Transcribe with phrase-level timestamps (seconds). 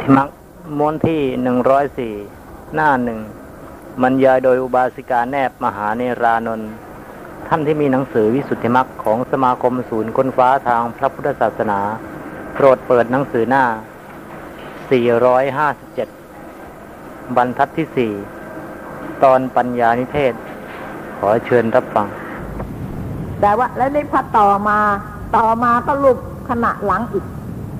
[0.00, 0.28] ทิมัก
[0.78, 2.14] ม้วนที่หนึ่งร้อยสี่
[2.74, 3.20] หน้าหนึ่ง
[4.02, 6.70] บรรยายโดยอุบาสิกาแนบมหาเนรานนท์
[7.48, 11.80] ท่านที่มีหนังสือวิสุทธิมักของสมาคมศูนย์ค้นฟ้าทางพระพุทธศาสนา
[12.54, 13.64] โปรดเปิดหนังสือหน้า
[16.10, 18.12] 457 บรรทัดที่สี่
[19.22, 20.34] ตอนปัญญานิเทศ
[21.18, 22.06] ขอเชิญรับฟัง
[23.40, 24.78] แต่ว่าแล้วในพอต่อมา
[25.36, 26.18] ต่อมาก็รูป
[26.48, 27.24] ขณะหลังอีก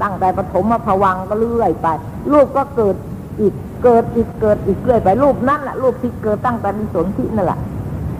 [0.02, 1.88] ตั้งแต่ปฐมมาผวังก็เรื่อยไป
[2.32, 2.96] รูปก็เกิด
[3.40, 7.61] อีกเกิดอีกเกิดอีกเรื่อยไปรูปนั่นแหละรูปที่เกิดตั้งแต่มีสนที่นั่นแหละ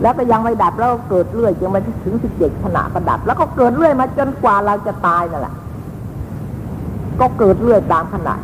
[0.01, 5.53] แล้วก็ยังไม่ดับแล้วก็เกิดเรื่อยจนมาถึงสิบเจ็ดขณะก็ดับ แล้วก็เกิดเรื่อยมาจนกว่าเราจะตายนั่นแหละ
[7.19, 8.35] ก็เกิดเรื่อยตามขณะ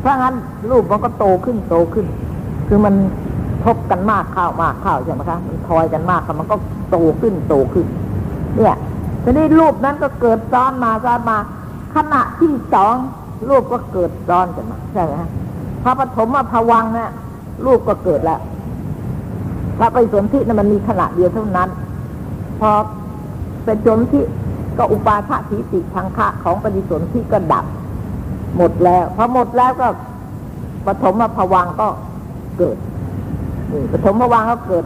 [0.00, 0.34] เพราะงั้น
[0.70, 2.06] รูปมันก็โตขึ้นโตขึ้น
[2.68, 2.94] คือมัน
[3.64, 6.56] ทบกันมากเข้ามากเข้าใช่ไหมคะมันทอยกันมากมันก็
[6.90, 7.86] โตขึ้นโตขึ้น
[8.56, 8.76] เนี่ย
[9.22, 11.38] ทีนี้รูปนั้นก็เกิดซ้อนมาซ้อนมา
[11.94, 12.94] ขณะที่สอง
[13.48, 15.14] รูปก็เกิดซ้อนกันมาใช่ไหม
[15.82, 17.10] พระปฐมมาภวังเนี่ย
[17.64, 18.40] รูปก็เกิดแล้ว
[19.78, 21.68] พระไปสนธินั้นมันมีขณะเดียวเท่านั้น
[22.60, 22.70] พอ
[23.64, 24.20] เป็นสนธิ
[24.78, 27.64] ก็อุปาทะทิติทางคะของปฏิสนธิก็ดับ
[28.56, 29.86] หมดแล้วพอหมดแล้วก็
[30.86, 31.88] ปฐมมาภวังก็
[32.58, 32.76] เกิด
[33.92, 34.84] ปฐมภวังก็เกิด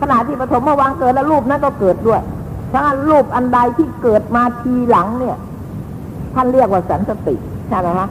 [0.00, 2.20] ขณะที่ปฐมภวังเกิดแล้วรูปนั้นก็เกิดด้วย
[2.72, 5.36] ถ้ารูปอันใดที่เกิดมาทีหลังเนี่ย
[6.36, 7.34] ท่านเรียกว่าสันสติ
[7.68, 8.08] ใช่ไหมฮะ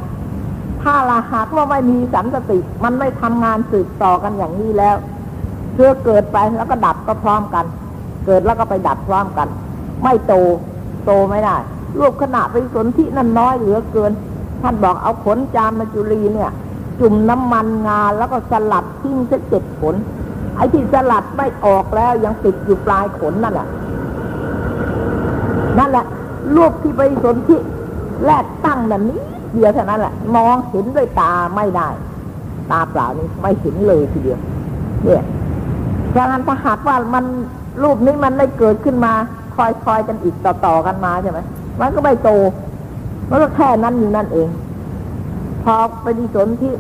[0.82, 4.96] ถ้าละหากว่าไม่มีสันสติ มันไม่ทำงานสืบต่อกันอย่างนี้แล้ว
[5.74, 7.66] เพื่อเกิดไปแล้วก็ดับก็พร้อมกัน
[8.26, 9.48] เกิดแล้วก็ไปดับพร้อมกัน
[10.04, 10.34] ไม่โต
[11.06, 11.56] โตไม่ได้
[12.00, 14.12] รูปขณะไปสนที่นั่นน้อยเหลือเกิน
[14.62, 16.52] ท่านบอกเอาขนจามมาจุลีเนี่ย
[17.00, 19.96] จุ่มน้ำมันงาแล้วก็สลัดทิ้งสักเจ็ดขน
[20.56, 23.68] ไอ้ที่สลัดไม่ออกแล้วยังติดอยู่ปลายขนนั่นแหละ
[25.80, 26.06] นั่นแหละ
[26.56, 27.60] รูปที่ไปสนที่
[28.26, 29.20] แรกตั้งแบบนี้
[29.54, 31.90] เดียวเท่านั้นแหละ มองเห็นด้วยตาไม่ได้
[32.72, 34.40] ตาเปล่านี่ไม่เห็นเลยทีเดียว
[35.04, 35.24] เนี่ย
[36.16, 37.26] ดังนั้นถ้าหากว่ามัน
[37.84, 39.14] รูปนี้มันได้เกิดขึ้นมา
[39.56, 39.58] ค
[39.92, 41.40] อยๆกันอีกต่อๆกันมาใช่ไหม
[41.80, 42.30] มันก็ไม่โต
[43.30, 44.48] มันก็แค่นั้นอยู่นั่นเอง
[45.64, 46.72] พอไปดิสนที่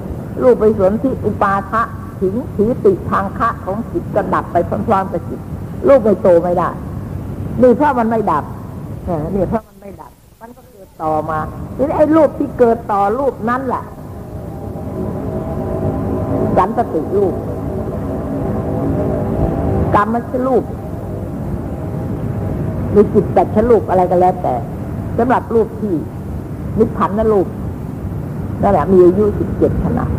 [0.43, 1.81] รูปไปสนที่อุปาทะ
[2.21, 5.39] ถึงถีติทางคะของจิตก็ดับไปพร้อมๆกับจิต
[5.87, 6.69] รูปไม่โตไม่ได้
[7.61, 8.43] นี่เพราะมันไม่ดับ
[9.05, 10.11] เนี่ยเพราะมันไม่ดับ
[11.03, 11.39] ต่อมา
[11.75, 13.83] ทีนี้ไอ้รูปที่เกิดต่อรูปนั้นแหละ
[16.57, 17.33] สันตติรูป
[19.95, 20.63] กรรมชรูป
[22.91, 24.55] หรือจิตแต่ชรูปอะไรก็แล้วแต่
[25.17, 25.93] สำหรับรูปที่
[26.79, 27.47] นิพพานนรูป
[28.61, 30.11] นั่นแหละมีอายุสิบเจ็ดขนาด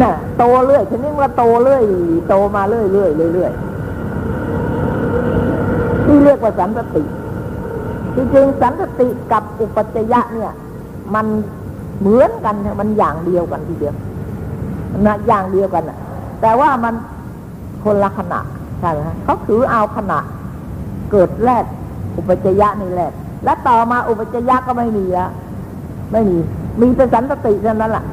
[0.00, 1.82] น่ะโตเรื่อยทีนี้ว่าโตเรื่อย
[2.28, 3.52] โตมาเรื่อยเรื่อยเรื่อย
[6.06, 7.02] ที่เรียกว่าสันตติ
[8.16, 10.52] จริงๆสันติกับอุปจยะเนี่ย
[11.14, 11.26] มัน
[12.00, 13.94] เหมือนกันมันอย่างเดียวกันทีเดียว
[15.06, 15.98] นะอย่างเดียวกันอะ
[16.40, 16.94] แต่ว่ามัน
[17.84, 18.40] คนละขณะ
[18.80, 20.18] ใช่ไหมฮะเขาถือเอาขณะ
[21.10, 21.64] เกิดแรก
[22.16, 23.12] อุปจยะนี่แรก
[23.44, 25.30] และต่อมาอุปจยะก็ไม่มีแล้ว
[26.12, 26.38] ไม่มี
[26.80, 28.04] มีแต่สันติเท่านั้นแหละ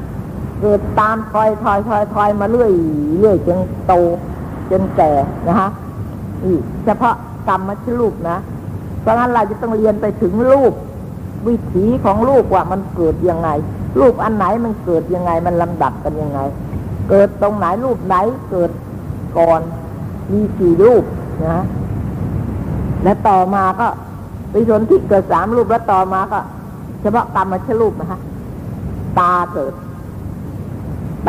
[0.62, 2.72] เกิดตามคอยทอยทอยทอยมาเรื่อย
[3.20, 3.94] เรื่อยจนโต
[4.72, 5.12] จนแก่
[5.48, 5.70] นะฮะ
[6.44, 7.16] นี่เฉพาะ
[7.48, 8.38] กรรมมชลูกนะ
[9.02, 10.74] เพราะงั้นเราจะต้องเรียนไปถึงรูป
[11.48, 13.50] วิถีของลูกว่ามันเกิดยังไง
[14.00, 16.40] รูปอันไหนมันเกิดยังไง มันลำดับกันยังไง
[17.10, 18.16] เกิดตรงไหนรูปไหน
[18.50, 18.72] เกิด
[19.38, 19.62] ก่อน
[20.32, 21.04] มีกี่รูป
[21.48, 21.66] นะ
[23.04, 23.88] และต่อมาก็
[24.52, 26.40] ไปส่วนที่เกิดสามรูปแล้วต่อมาก็
[27.02, 28.20] เฉพาะกรรมมาชรูปนะคะ
[29.20, 29.74] ตาเกิด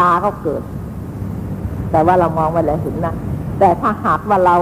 [0.00, 0.62] ตาก็เกิด
[1.91, 3.14] แต่ว่าเรามองไปแล้วเห็นนะ
[3.59, 4.56] แต่ถ้าหากว่าเรา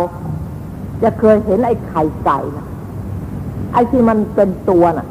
[1.03, 2.67] จะเคยเห็นไอ้ไข่ไก่นะ
[3.73, 5.07] ไอ้ที่มันเป็นตัวน่ะ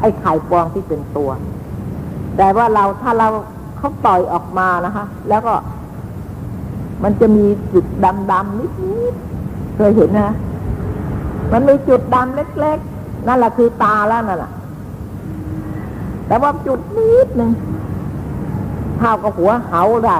[0.00, 1.30] ไอ้ไข่ฟองที่เป็นตัว
[2.36, 3.28] แต่ว่าเราถ้าเรา
[3.76, 5.54] เขาต่อยออกมานะคะ แล้วก็
[7.02, 8.66] มันจะมีจุดดำๆนิ
[9.12, 10.34] ดๆเคยเห็นนะ
[11.52, 14.52] มันมีจุดดำเล็กๆ นั่นแหละคือตาแล้วนั่นแหละ
[16.26, 17.50] แต่ว่าจุดนิดหนึ่ง
[18.98, 20.18] เท่ากับหัวเหาได้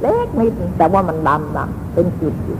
[0.00, 2.58] เล็กนิดแต่ว่ามันดำดำเป็นจุดอยู่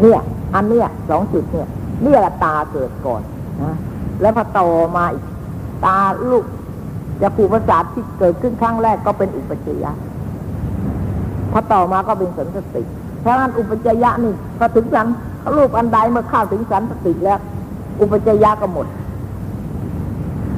[0.00, 0.20] เนี่ย
[0.54, 1.68] อันเนี้ยสองจุดเนี่ย
[2.04, 3.22] นี่แหละตาเกิดก่อน
[3.62, 3.74] นะ
[4.20, 4.60] แล้วพอโต
[4.96, 5.24] มาอีก
[5.84, 5.98] ตา
[6.30, 6.44] ลูก
[7.22, 9.92] จะผูประสาทที่เกิดขึ้นครั้งแรกก็เป็นอุปจยะ
[11.52, 12.82] พอต่อมาก็เป็นสันสติ
[13.20, 15.06] เพราะนั้นอุปจยะนี่พอถึงสัน
[15.56, 17.38] รูปอันใดเมื่อเข้าถึงสันสติแล้ว
[18.00, 18.86] อุปจยะก็หมด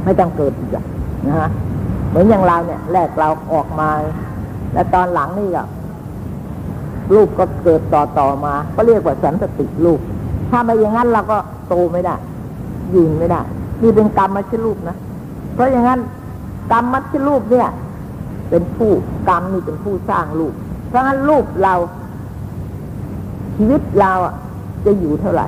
[0.05, 0.71] ไม่ต้องเกิดอีก
[1.27, 1.51] นะฮะ
[2.09, 3.89] เหมือนอย่างเราเนี่ย แรกเราออกมา
[4.73, 5.65] แล้วตอนหลังนี่ก็
[7.15, 10.01] รูปก็เกิดต่อต่อมา ก็เรียกว่าสันสติรูป
[10.53, 11.39] ถ้าไม่อย่างนั้นเราก็
[11.69, 12.15] โตไม่ได้
[12.95, 13.41] ยืนไม่ได้
[13.83, 14.97] นี่เป็นกรรมมาชรูปนะ
[15.55, 16.01] เพราะอย่างนั้น
[16.73, 17.69] กรรมมัชรูปเนี่ย
[18.51, 18.91] เป็นผู้
[19.29, 20.55] กรรมนี่เป็นผู้สร้างรูป
[20.89, 21.75] เพราะฉะนั้นรูปเรา
[23.57, 24.13] ชีวิตเรา
[24.85, 25.47] จะอยู่เท่าไหร่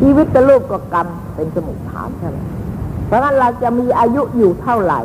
[0.00, 2.42] ชีวิตกับรูปกับกรรมเป็นสมุทฐานเท่าไหร่
[3.06, 5.00] เพราะฉะนั้นเราจะมีอายุอยู่เท่าไหร่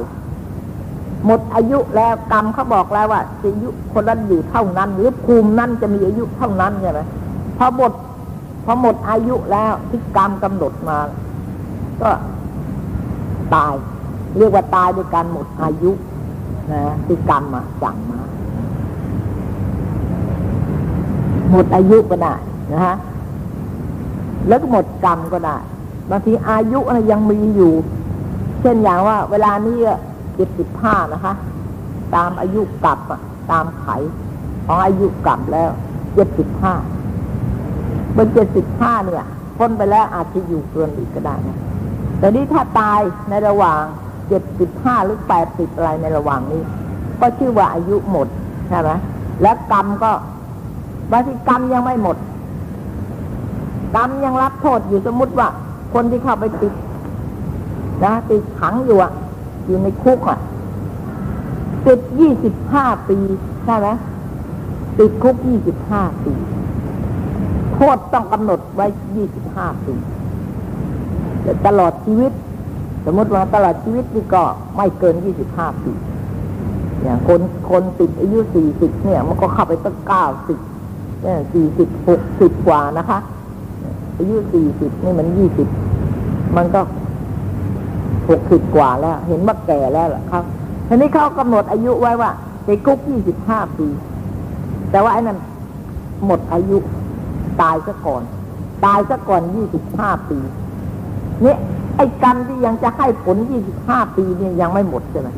[1.26, 7.00] หมดอายุแล้วกรรมเขาบอกแล้วว่าอายุคนนั้นอยู่เท่านั้น หรือภูมินั้นจะมีอายุเท่านั้นใช่ไหม
[7.58, 7.92] พอหมด
[8.71, 10.98] อหมดอายุแล้วที่กรรมกำหนดมา
[12.01, 12.12] ก็
[13.56, 13.74] ตาย
[14.38, 15.92] เรียกว่าตายด้วยการหมดอายุ
[16.71, 17.44] นะที่กรรม
[17.81, 18.19] สั่งมา
[21.51, 22.33] หมดอายุก็ได้
[22.74, 22.95] นะฮะ
[24.48, 25.57] แล้วก็หมดกรรมก็ได้
[26.10, 27.74] บางทีอายุนะยังมีอยู่
[28.62, 29.77] เช่นอย่างว่า เวลานี้
[30.36, 31.33] เจ็ดสิบห้านะคะ
[32.16, 33.21] ตามอายุกลับอะ
[33.51, 33.86] ตามไข
[34.66, 35.71] ของอายุกลับแล้ว
[36.13, 36.74] เจ็ดสิบห้า
[38.19, 39.27] บนเจ็ดสิบห้าเนี่ย
[39.57, 41.57] พ้นไปแล้วอาจจะอยู่เกินอีกก็ได้นะ
[42.19, 43.00] แต่นี้ถ้าตาย
[43.30, 43.81] ในระหว่าง
[44.27, 46.62] เจ็ดสิบห้าหรือแปดสิบอะไรในระหว่างนี้
[47.19, 48.27] ก็ชื่อว่าอายุหมด
[48.69, 48.89] ใช่ไหม
[49.42, 50.12] และกรรมก็
[51.12, 52.18] บางทีกรรมยังไม่หมด
[53.95, 55.48] กรรมยังรับโทษอยู่สมมติว่า
[55.94, 56.74] คนที่เข้าไปติด
[58.06, 59.12] นะติดขังอยู่อะ
[59.66, 60.39] อยู่ในคุกอะ
[61.88, 63.18] ติดยี่สิบห้าปี
[63.66, 63.88] ใช่ไหม
[65.00, 66.33] ติดคุกยี่สิบห้าปี
[67.81, 68.86] โทษต้องกำหนดไว้
[69.16, 69.94] ยี่สิบห้าปี
[71.68, 72.31] ตลอดชีวิต
[73.06, 74.44] สมมติว่าตลอดชีวิตนี่ก็
[74.78, 75.92] ไม่เกินยี่สิบห้าปี
[77.04, 80.60] อย่างคนคนติดอายุสี่สิบเนี่ย มันก็เข้าไปตั้งเก้าสิบ
[81.24, 83.20] เนี่ยสี่สิบหกสิบกว่านะคะ
[84.18, 85.68] อายุสี่สิบนี่มันยี่สิบ
[86.58, 86.81] มันก็
[88.30, 90.44] หกสิบกว่าแล้ว เห็นว่าแก่แล้วล่ะครับ
[90.88, 92.31] ทีนี้เขากำหนดอายุไว้ว่า
[92.68, 93.88] ติดคุกยี่สิบห้าปี
[94.92, 95.40] แต่ว่าไอ้นั้น
[96.26, 96.78] หมดอายุ
[97.62, 98.22] ตายซะก่อน
[98.86, 100.40] ตายซะก่อนยี่สิบห้าปี
[101.44, 101.58] เนี่ย
[101.98, 105.30] ไอ้กรรมที่ยังจะให้ผลยี่สิบห้าปีเนี่ยยังไม่หมดใช่ไหม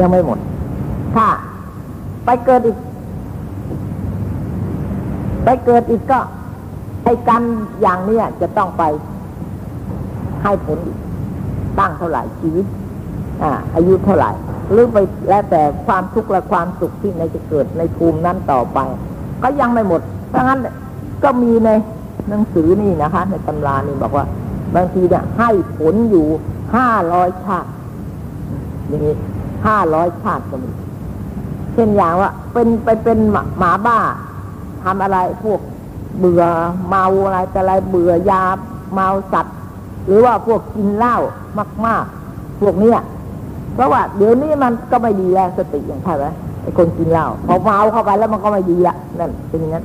[0.00, 0.38] ยังไม่หมด
[1.14, 1.26] ถ้า
[2.24, 2.76] ไปเกิดอีก
[5.44, 6.20] ไปเกิดอีกก็
[7.04, 7.42] ไอ้กรรม
[7.82, 8.82] อย่างเนี้ยจะต้องไป
[10.42, 10.98] ให้ผลอีก
[11.78, 12.66] ตั้งเท่าไหร่ชีวิต
[13.42, 14.30] อ่า อายุเท่าไหร่
[14.70, 14.96] หรือไป
[15.28, 18.78] แล้วแต่ความทุกข์และความสุขที่ในจะเกิดในภูมินั้นต่อไป
[19.42, 20.00] ก็ยังไม่หมด
[20.30, 20.60] เพราะงั้น
[21.24, 21.70] ก็มีใน
[22.28, 24.24] หนังสือนี่นะคะ ในตำรานี่บอกว่า
[24.74, 26.26] บางทีเนี่ยให้ผลอยู่
[26.76, 27.70] ห้าร้อยชาติ
[28.88, 29.14] อย่างนี้
[29.66, 30.70] ห้าร้อยชาติก็มี
[31.74, 33.18] เช่นอย่างว่า เป็นไปเป็น
[33.58, 33.98] หมาบ้า
[34.82, 35.60] ทำอะไรพวก
[36.18, 36.44] เบื่อ
[36.88, 38.44] เมาอะไรแต่อะไรเบื่อยา
[38.94, 39.56] เมาสัตว์
[40.06, 41.16] หรือว่าพวกกินเหล้า
[41.86, 42.98] มาก ๆ พวกเนี้ย
[43.74, 46.24] เพราะว่าเดี๋ยวนี้มันก็ไม่ดีแล้วสติอย่างใช่ไหม
[46.62, 49.84] ไอ้คนกินเหล้าพอเมาเข้าไปแล้วมันก็ไม่ดีละนั่นเป็นอย่างนั้น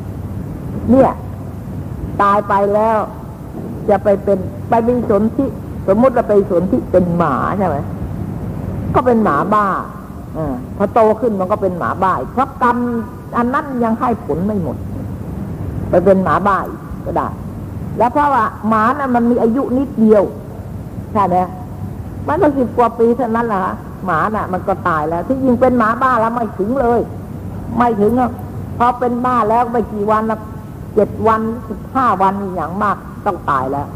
[0.91, 1.11] เนี่ย
[2.21, 2.97] ตายไปแล้ว
[3.89, 4.37] จะไปเป็น
[4.69, 5.47] ไปเป็นสนที่
[5.87, 7.77] สมมติเราไปสนที่เป็นหมาใช่ไหม
[8.95, 9.65] ก็เป็นหมาบ้า
[10.37, 10.39] อ
[10.77, 12.77] พอโตขึ้นมันก็เป็นหมาบ้าเพราะกรรม
[13.37, 14.77] อันนั้นยังให้ผลไม่หมด
[15.89, 16.57] ไปเป็นหมาบ้า
[17.05, 17.27] ก็ได้
[17.97, 20.23] แล้วเพราะว่าหมานะ่ะมันมีอายุนิดเดียว
[21.13, 21.37] ใช่ไหม
[22.27, 23.61] มันก็สิบกว่าปีเท่านั้นแหละ
[24.05, 26.99] หมาน่ะ มันก็ตายแล้ว ที่ยิงเป็นหมาบ้าแล้วไม่ถึงเลย
[27.77, 28.13] ไม่ถึง
[28.77, 30.37] พอเป็นบ้าแล้วไม่กี่วันละ
[30.95, 33.87] เจ็ดวันสิบห้าวันอย่างมากต้องตายแล้ว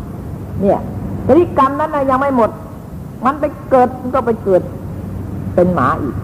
[0.61, 0.79] เนี่ย
[1.27, 2.49] พฤติกรรมนั้นนะยังไม่หมด
[3.25, 4.61] มันไปเกิดก็ไปเกิด
[5.55, 6.15] เป็นหมาอีก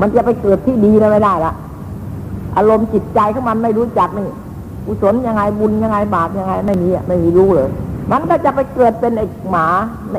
[0.00, 1.52] มันจะไปเกิดที่ดีแล้วไม่ได้ละ
[2.56, 4.28] อารมณ์จิตใจของมันไม่รู้จักนี่
[4.86, 7.70] กุศลยังไงบุญยังไงบาปยังไงไม่มีอะไม่มีรู้เลย
[8.12, 9.66] มันก็จะไปเกิดเป็นไอ้หมา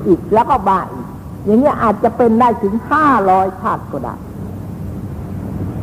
[0.07, 1.05] อีกแล้วก็บ้าอีก
[1.45, 4.15] อย่างเงี้ยอาจจะเป็นได้ถึงห้าร้อยชาติก็ได้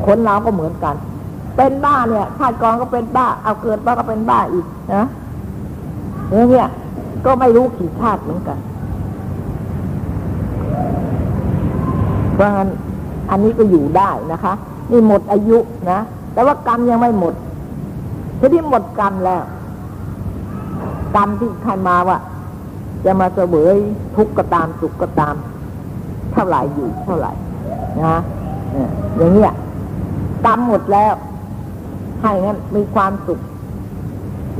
[0.06, 0.94] คนเราก็เหมือนกัน
[1.56, 5.04] เป็นบ้าเนี่ยชาติก่อนก็เป็นบ้า เอาเกิดบ้าก็เป็นบ้าอีกนะ
[6.30, 6.68] อย่างเงี้ย
[7.24, 8.58] ก็ไม่รู้กี่ชาติเหมือนกัน
[12.34, 12.68] เพราะงั้น
[13.30, 14.52] อันนี้ก็อยู่ได้นะคะ
[14.90, 15.58] นี่หมดอายุ
[15.90, 16.00] นะ
[16.32, 17.34] แต่ว่ากรรมยังไม่หมด
[18.40, 19.42] ทีนี้หมดกรรมแล้ว
[21.16, 22.18] กรรมที่ใครมาว่า
[23.04, 23.76] จะมาเสวย
[24.16, 25.34] ทุกข์ก็ตามสุขก็ตาม
[26.32, 27.32] เท่าไหร่อยู่เท่าไหร่
[28.04, 28.16] นะ
[29.16, 29.52] อย่างเงี้ย
[30.46, 31.14] กรรมหมดแล้ว
[32.20, 33.40] ให้งั้นมีความสุข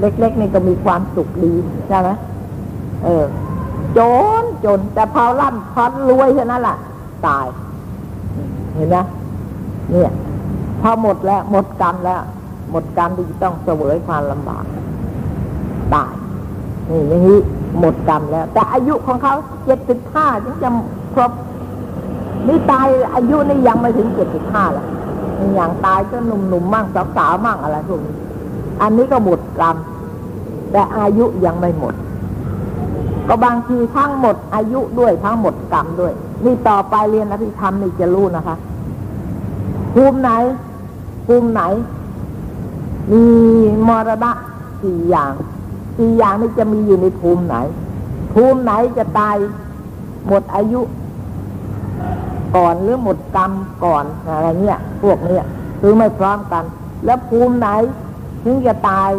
[0.01, 1.53] เล็กๆนี่ก็มีความสุขดี
[1.89, 2.11] ใช่ไหม
[3.05, 3.25] เออ
[3.99, 4.01] จ
[4.43, 6.77] นจน แต่พอร่ำพอรวยเท่านั้นแหละ
[7.27, 7.47] ตาย
[8.75, 8.97] เห็นไหม
[9.91, 10.11] เนี่ย
[10.83, 12.21] พอหมดแล้ว หมดกรรมแล้ว
[12.71, 14.65] หมดกรรมที่ต้องเสวยความลำบาก
[15.95, 16.15] ตาย
[16.91, 17.39] นี่อย่างนี้
[17.79, 19.35] หมดกรรมแล้ว แต่อายุของเขา
[19.65, 20.69] เจ็ดสิบห้าถึงจะ
[21.15, 21.33] ครบ
[22.49, 24.87] นี่ตายอายุนี่ยังไม่ถึงเจ็ดสิบห้าละ
[25.55, 28.15] อย่างตายก็หนุ่มๆมั่งสาวๆมั่งอะไรพวกนี้
[28.83, 29.77] อันนี้ก็หมดกรรม
[30.73, 31.95] แต่อายุยังไม่หมด
[33.29, 36.13] ก็บางทีทั้งหมดอายุด้วยทั้งหมดกรรมด้วย
[36.45, 38.57] นี่ต่อไปเรียนอภิธรรมนี่จะรู้นะคะ
[39.95, 40.31] ภูมิไหน
[41.27, 41.63] ภูมิไหน
[43.13, 43.25] มี
[43.89, 44.33] มรณะ
[44.83, 45.33] สี่อย่าง
[45.97, 47.57] สี่อย่างนี้จะมีอยู่ในภูมิไหน
[48.35, 49.37] ภูมิไหนจะตาย
[50.27, 50.81] หมดอายุ
[52.57, 53.53] ก่อนหรือหมดกรรม
[53.85, 55.45] ก่อนอะไรเนี้ยพวกเนี้ย
[55.81, 56.65] คือไม่พร้อมกัน
[57.05, 57.69] แล้วภูมิไหน
[58.45, 59.11] ถึงจะตาย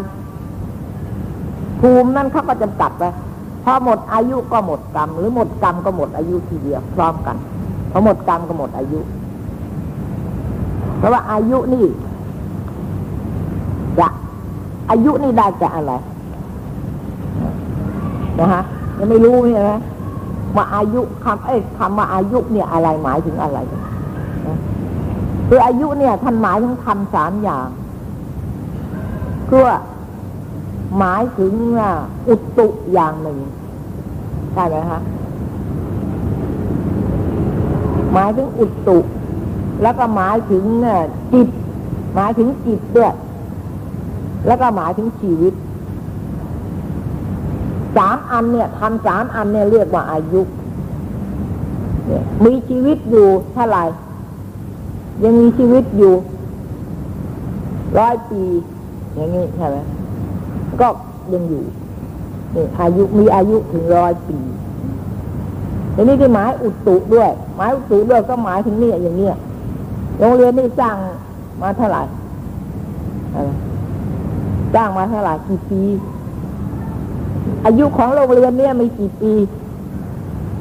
[1.82, 3.04] ภูมินั้นเขาก็จำกัดไป
[3.64, 7.36] พอหมดอายุก็หมดกรรม หรือหมดกรรมก็หมดอายุทีเดียวพร้อมกัน
[7.92, 9.00] พอหมดกรรมก็หมดอายุ
[10.98, 11.86] เพราะว่าอายุนี่
[14.00, 14.08] จะ
[14.90, 15.94] อายุนี่ได้จากอะไร
[18.40, 18.62] นะฮะ
[18.98, 19.72] ยังไม่รู้ใช่ไหม
[20.58, 23.60] ว่าอายุคำเอ้คำว่าอายุเนี่ยอะไรหมายถึงอะไร
[25.48, 27.68] คืออายุเนี่ยท่านหมายถึงคำสามอย่าง
[29.50, 29.64] คือ
[30.98, 31.54] หมายถึง
[32.28, 33.38] อุตุอย่างหนึ่ง
[34.54, 35.00] ใช่ไหมคะ
[38.14, 39.00] หมายถึงอุตุ
[39.82, 40.64] แล้วก็หมายถึง
[41.34, 41.48] จิต
[42.16, 43.14] หมายถึงจิตด้วย
[44.48, 45.54] แล้วก็หมายถึงชีวิต
[47.96, 50.42] สามอันเนี่ยทำสามอันเนี่ยเรียกว่าอายุ
[52.46, 53.84] มีชีวิตอยู่เท่าไหร่
[55.24, 56.14] ยังมีชีวิตอยู่
[58.00, 58.44] ร้อยปี
[59.16, 59.78] อย่างนี้ใช่ไหม
[60.82, 60.88] ก็
[61.34, 61.64] ยังอยู่
[62.56, 64.38] นี่อายุมีอายุถึงร้อยปี
[65.96, 69.36] อันนี้คือหมายอุตุด้วย หมายอุตุด้วยก็หมายถึงนี่อย่างเนี้ย
[70.20, 70.96] โรงเรียนนี่สร้าง
[71.62, 72.02] มาเท่าไหร่
[74.76, 75.82] สร้างมาเท่าไหร่กี่ปี
[77.66, 79.32] อายุของโรงเรียนเนี่ยมีกี่ปี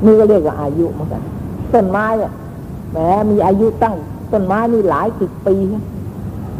[0.04, 1.22] นี่ก็เรียกว่าอายุเหมือนกัน
[1.72, 2.32] ต้นไม้อะ
[2.92, 2.98] แหม
[3.30, 3.96] มีอายุตั้ง
[4.32, 5.56] ต้นไม้นี่หลายสิบปี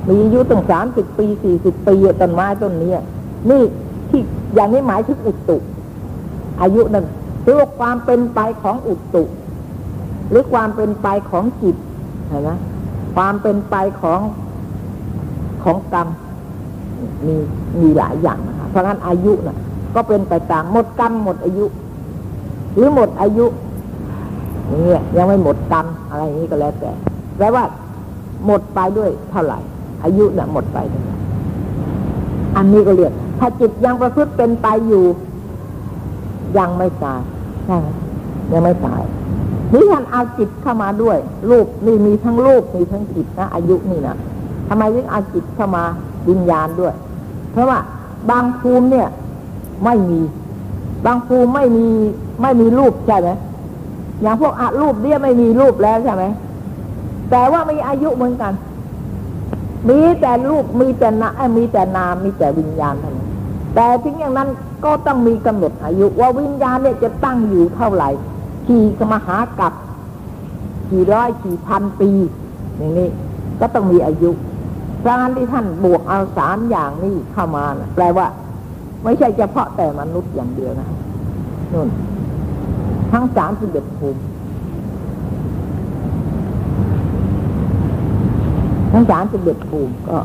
[0.08, 2.92] มีอายุตั้งสามสิบปีสี่สิบปีต้นไม้ต้นนี้
[3.50, 3.62] นี่
[4.10, 4.20] ที่
[4.54, 5.58] อย่างนี้หมายถึงอุตุ
[6.62, 7.04] อายุนั่น
[7.44, 9.24] เรียกความเป็นไปของอุตุ
[10.30, 11.76] หรือความเป็นไปของจิต
[12.28, 12.50] เห็นไหม
[13.16, 14.20] ความเป็นไปของ
[15.64, 16.08] ของกรรม
[17.26, 17.36] มี
[17.80, 19.56] มีหลายอย่างนะคะเพราะงั้นอายุนะ่ะ
[19.96, 21.66] ก็เป็นไปตามหมดกรรมหมดอายุ
[22.74, 23.46] หรือหมดอายุ
[24.66, 26.90] อย่างเงี้ยยังไม่หมดกรรมอะไรอย่างนี้ก็แล้วแต่
[27.36, 27.64] แปลว่า
[28.46, 29.58] หมดไปด้วยเท่าไหร่
[30.04, 31.14] อายุเนี่ยหมดไปเท่าไหร่
[32.56, 35.04] อันนี้ก็เรียกถ้าจิตยังประพฤติเป็นไปอยู่
[36.58, 37.20] ยังไม่ตาย
[37.66, 37.78] ใช่
[38.52, 39.02] ยังไม่ตาย
[39.72, 41.18] นี่ท่านเอาจิตเข้ามาด้วย
[41.50, 44.16] รูปนี่มีทั้งรูปมีทั้งจิตนะอายุนี่นะ
[44.68, 45.84] ทำไมถึงเอาจิตเข้ามา
[46.28, 46.94] วิญญาณด้วย
[47.52, 47.78] เพราะว่า
[48.30, 49.08] บางภูมิเนี่ย
[49.84, 50.20] ไม่มี
[51.06, 51.86] บางภูไม่มี
[52.42, 53.30] ไม่มีรูปใช่ไหม
[54.22, 56.24] อย่างพวกอะรูปเนี่ยไม่มีรูปแล้วใช่ไหม
[57.30, 58.52] แต่ว่ามีอายุเหมือนกัน
[59.88, 63.28] มีแต่รูปมีแต่นามีแต่นามมีแต่วิญญาณเท่านั้น
[63.74, 64.48] แต่ถึงอย่างนั้น
[64.84, 68.10] ก็ต้องมีกำหนดอายุ ว่าวิญญาณเนี่ยจะตั้งอยู่เท่าไหร่
[68.68, 69.72] กี่มหากับ
[70.90, 72.10] กี่ร้อยกี่พันปี
[72.76, 73.08] อย่างนี้
[73.60, 74.30] ก็ต้องมีอายุ
[75.06, 78.26] การที่ท่านบวกเอาสามอย่างนี้เข้ามานะแปลว่า
[79.06, 80.88] ไม่ใช่เฉพาะแต่มนุษย์อย่างเดียวนะ
[81.72, 81.88] นู่น
[83.12, 84.20] ทั้งสามสิบเอ็ดภูมิ
[88.92, 90.18] ทั้งสามสิบเอ็ดภูมิก็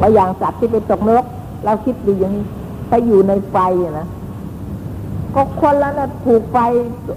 [0.00, 1.26] ว่าอย่างสัตว์ที่ไปตกนรก
[1.64, 2.44] เราคิดดูอย่างนี้
[2.88, 3.56] ถ้าอยู่ในไฟ
[3.98, 4.06] นะ
[5.34, 6.58] ก็คนแล้วนะถูกไฟ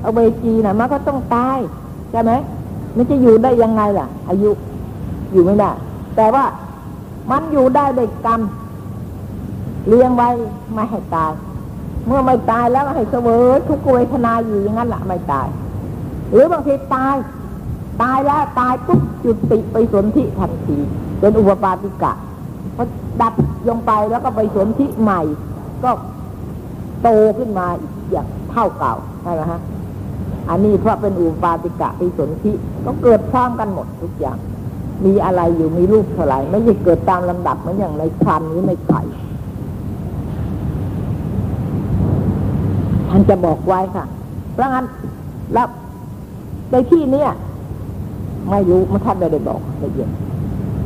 [0.05, 1.57] อเวจีนะมันก็ต้องตาย
[2.11, 2.31] ใช่ไหม
[2.95, 4.49] มันจะอยู่ได้ยังไงล่ะ อายุ
[5.31, 5.71] อยู่ไม่ได้
[6.15, 6.45] แต่ว่า
[7.31, 8.41] มันอยู่ได้ด้วยกรรม
[9.87, 10.29] เลี้ยงไว้
[10.73, 11.31] ไม่ให้ตาย
[12.07, 15.47] เมื่อไม่ตายแล้วให้เสวยทุกเวทนาอยู่อย่างนั้นแหละไม่ตาย
[16.31, 17.15] หรือบางทีตาย
[18.01, 20.77] ตายแล้วตายปุ๊บจุดติไปสนธิทันที
[21.19, 22.13] เป็นอุปปาติกะ
[22.75, 22.85] พอ
[23.21, 23.33] ดับ
[23.69, 25.21] ลงไปแล้วก็ไปสนธิใหม่
[25.83, 25.91] ก็
[27.01, 29.61] โตขึ้นมาอีกอย่างเท่าเก่าใช่ไหมฮะ
[30.49, 32.51] อันนี้เพราะเป็นอุปปาติกะไปสนธิ
[32.85, 34.37] ก็เกิดพร้อมกันหมดทุกอย่าง
[35.05, 39.01] มีอะไรอยู่มีรูปเท่าไหร่ไม่ใช่เกิดตามลำดับเหมือนอย่างในคันหรือในไข่
[43.09, 44.05] ท่าน จะบอกไว้ค่ะ
[44.53, 44.85] เพราะงั้น
[45.53, 45.67] แล้ว
[46.71, 47.23] ในที่นี้
[48.49, 50.09] ไม่รู้มันท่านไม่ได้บอกละเอียด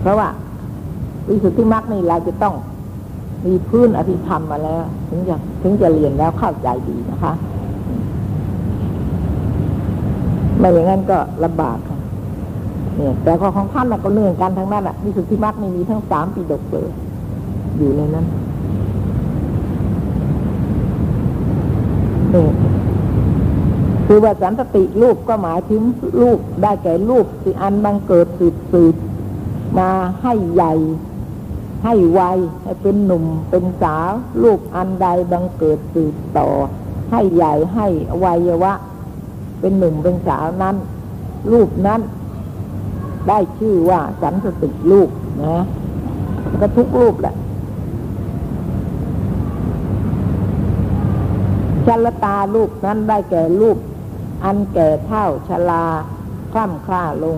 [0.02, 0.28] เพราะว่า
[1.28, 2.56] วิสุทธิมรรคนี่เราจะต้อง
[3.46, 7.34] มีพื้นอภิธรรมมาแล้ว ถึงจะถึงจะเรียนแล้วเข้าใจดีนะคะ
[10.60, 11.98] ไม่อย่างนั้นก็ลำบากค่ะ
[12.96, 16.90] เนี่ยแต่ของท่านก็เนื่องกันทั้งนั้นอะมีสุทธิมรรคมีทั้งสามปีดกเลย
[17.78, 18.26] อยู่ในนั้น
[22.34, 22.48] นี่
[24.06, 25.82] คือว่าสันติรูปก็หมายถึง
[26.22, 28.96] รูปได้แก่รูปที่อันบังเกิดสืบสืบ
[29.80, 30.74] มาให้ใหญ่
[31.84, 32.22] ให้ไว
[32.64, 34.12] ให้เป็นหนุ่มเป็นสาว
[34.44, 36.48] รูปอันใดบังเกิดสืบต่อ
[37.12, 37.88] ให้ใหญ่ให้
[38.24, 38.74] วัยวะ
[39.60, 40.76] เป็นหนุ่มเป็นสาวนั้น
[41.52, 42.02] รูปนั้น
[43.28, 45.10] ได้ชื่อว่าสันสติรูป
[45.44, 45.64] นะ
[46.62, 47.36] ก็ทุกรูปแหละ
[51.88, 53.78] ชลตารูปนั้นได้แก่รูป
[54.46, 55.86] อันแก่เท่าชลา
[56.54, 57.38] คล่ำคล้าลง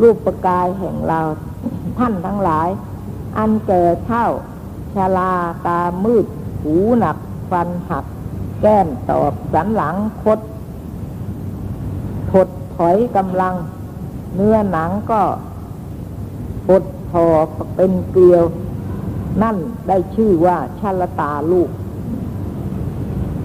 [0.00, 1.20] รูปประกายแห่งเรา
[1.98, 2.68] ท่านทั้งหลาย
[3.38, 4.26] อันแก่เท่า
[4.94, 5.32] ชลา
[5.66, 6.26] ตามืด
[6.62, 7.16] หูหนัก
[7.50, 8.04] ฟันหัก
[8.62, 10.40] แก้มตอบสันหลังคด
[12.30, 13.54] ถดถอยกำลัง
[14.34, 15.22] เนื้อหนังก็
[16.68, 17.26] ปดทอ
[17.76, 18.44] เป็นเกลียว
[19.42, 19.56] นั่น
[19.88, 21.68] ได้ชื่อว่าชลตาลูก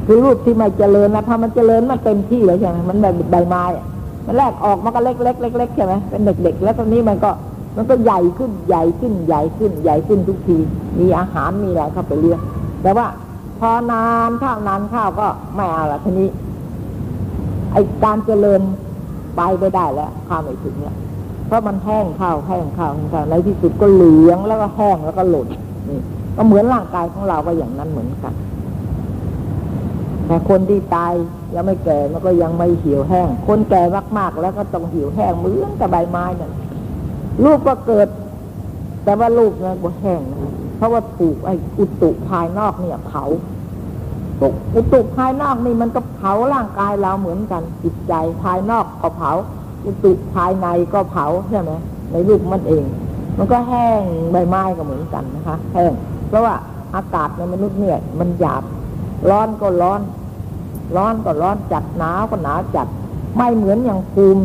[0.05, 3.63] คือรูปที่ไม่เจริญนะพอมันเจริญมันเต็มที่เลยใช่ไหมมันแบบใบไม้
[4.25, 7.31] มันแรกออกมันก็เล็กเล็กเล็กๆใช่ไหมเป็นเด็กๆแล้วตอนนี้มันก็
[7.77, 10.57] มันก็ใหญ่ขึ้นใหญ่ขึ้นใหญ่ขึ้นใหญ่ขึ้นทุกที
[11.00, 12.39] มีอาหารมีอะไรเข้าไปเลี้ยง
[12.81, 13.07] แต่ว่า
[13.60, 16.27] พอนานข้าวนานข้าวก็ไม่เอาละทีนี้
[17.74, 18.62] ไอการเจริญ
[19.36, 20.95] ไปไม่ได้แล้วข้าวไม่ถึงเนี่ย
[21.48, 25.48] เพราะมันแห้งข้าวแห้งข้าวแห้งข้าวในที่สุดก็เหลืองแล้วก็แห้งแล้วก็หล่น
[25.89, 26.00] นี่
[26.36, 28.33] ก็เหมือนร่างกายของเราก็อย่างนั้นเหมือนกัน
[30.34, 31.13] แต่คนที่ตาย
[31.56, 33.82] ยังไม่แก่มันก็ยังไม่เหี่ยวแห้ง คนแก่
[34.18, 36.52] มากๆ แล้วก็ต้องเหี่ยวแห้งเหมือนกับใบไม้นั่น
[37.44, 38.08] ลูกก็เกิด
[39.04, 40.40] แต่ว่าลูกเนี่ยก็แห้งนะ
[40.78, 43.24] เพราะว่าถูกไอ้อุตุภายนอกเนี่ยเผา
[44.75, 48.13] อุตุภายนอกนี่มันก็เผาร่างกายเราเหมือนกันจิตใจ
[48.44, 49.32] ภายนอกก็เผา
[49.86, 51.72] อุตุภายในก็เผาใช่ไหม
[52.12, 52.84] ในลูกมันเอง
[53.38, 55.92] มันก็แห้งใบไม้ก็เหมือนกันนะคะ แห้ง
[56.28, 56.56] เพราะว่า
[56.96, 58.63] อากาศในมนุษย์เนี่ยมันหยาบ
[59.30, 60.02] ร้อนก็ร้อน
[60.95, 62.88] ร้อนก็ร้อนจัดหนาวก็หนาวจัด
[63.38, 64.43] ไม่เหมือนอย่างภูมิ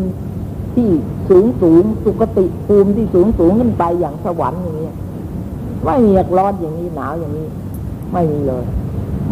[0.74, 0.88] ที่
[1.28, 4.90] สูงสูงสุกติภูมิที่สูงสูงขึ้นไปอย่างสวรรค์อย่างนี้
[5.84, 7.48] ไม่มีร้อนอย่างนี้หนาวอย่างนี้
[8.12, 8.64] ไม่มีเลย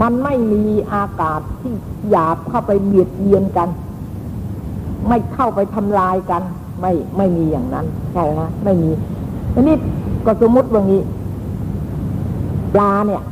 [0.00, 1.73] มันไม่มีอากาศที่
[2.11, 3.68] หยาบเข้าไปเบียดเบียนกัน
[5.08, 6.42] ไม่เข้าไปทำลายกัน
[6.80, 8.90] ไม่ไม่มีอย่างนั้นใช่ไหมไม่มี
[9.54, 9.76] อันนี้
[10.26, 11.02] ก็สมมติว่างี้
[12.74, 13.22] ปลาเนี่ย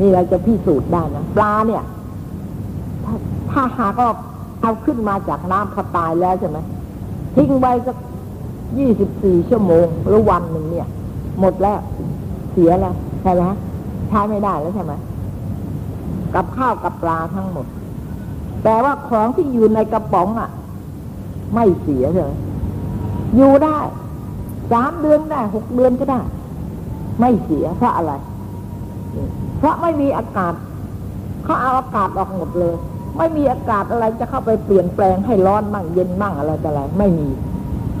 [0.00, 1.82] นี่เราจะพิสูจน์ได้นะปลาเนี่ย
[3.52, 4.06] ถ้าหากก็
[4.62, 6.58] เอาขึ้นมาจากน้ำพอตายแล้วใช่ไหม
[7.34, 7.96] ทิ้งไว้สัก
[8.78, 10.88] ยี่สิบสี่ชั่วโมงหรือวันหนึ่งเนี่ย
[11.40, 11.78] หมดแล้ว
[12.52, 13.42] เสียแล้วใช่ไหม
[14.08, 14.92] ใช้ไม่ได้แล้วใช่ไหม
[16.34, 17.66] กับข้าวกับปลาทั้งหมด
[18.64, 20.50] แต่ว่าของที่อยู่ในกระป๋องอะ
[21.54, 22.34] ไม่เสียเลย
[23.36, 23.78] อยู่ได้
[24.72, 26.20] สามเดือนได้หกเดือนก็ได้
[27.20, 28.12] ไม่เสียเพราะอะไร
[29.58, 30.54] เพราะไม่มีอากาศ
[31.44, 32.74] เขาเอาอากาศออกหมดเลย
[33.16, 37.28] ไม่มีอากาศอะไรจะเข้าไปเปลี่ยนแปลงให้ร้อนมั่งเย็นมั่งอะไรแต่อะไรไม่มี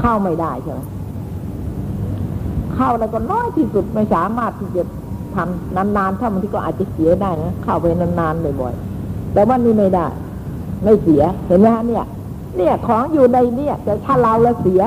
[0.00, 0.80] เข้าไม่ได้ใช่ไหม
[2.74, 4.82] เข้าแล้วก็น้อยที่สุดไม่สามารถที่จะ
[5.34, 10.06] ทำนานๆถ้ามันที่ก็อาจจะเสียได้นะเข้าไปนานๆบ่อยๆแต่ว่านี่ไม่ได้
[10.84, 12.04] ไม่เสียเห็นไหมฮะเนี่ย
[12.56, 14.82] เนี่ยของอยู่ในเนี่ย แต่ถ้าเราล้วเสีย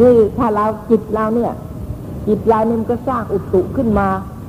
[0.00, 1.52] นี่ถ้าเราจิตเราเนี่ย
[2.26, 4.08] จิตเราเนี่ยมันก็สร้างอุตุขึ้นมา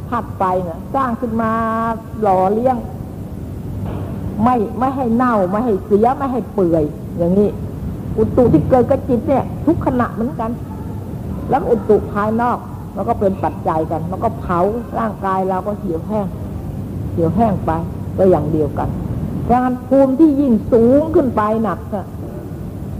[0.09, 1.51] พัดไปนะสร้างขึ้นมา
[2.21, 2.77] หล่อเลี้ยง
[4.43, 6.83] ไม่ไม่ให้เน่าไม่ให้เสียไม่ให้เปื่อย
[7.17, 7.49] อย่างนี้
[8.17, 10.51] อุตุที่เกิดกับจิตเนี่ย ทุกขณะเหมือนกัน
[11.49, 12.57] แล้วอุตุภายนอก
[12.95, 14.59] มันก็เป็นปัจจัยกัน มันก็เผา
[14.99, 16.27] ร่างกายเราก็เหี่ยวแห้ง
[17.11, 17.71] เหี่ยวแห้งไป
[18.17, 18.89] ก็อย่างเดียวกัน
[19.51, 22.05] การภูมิที่ยิ่งสูงขึ้นไปหนักอะ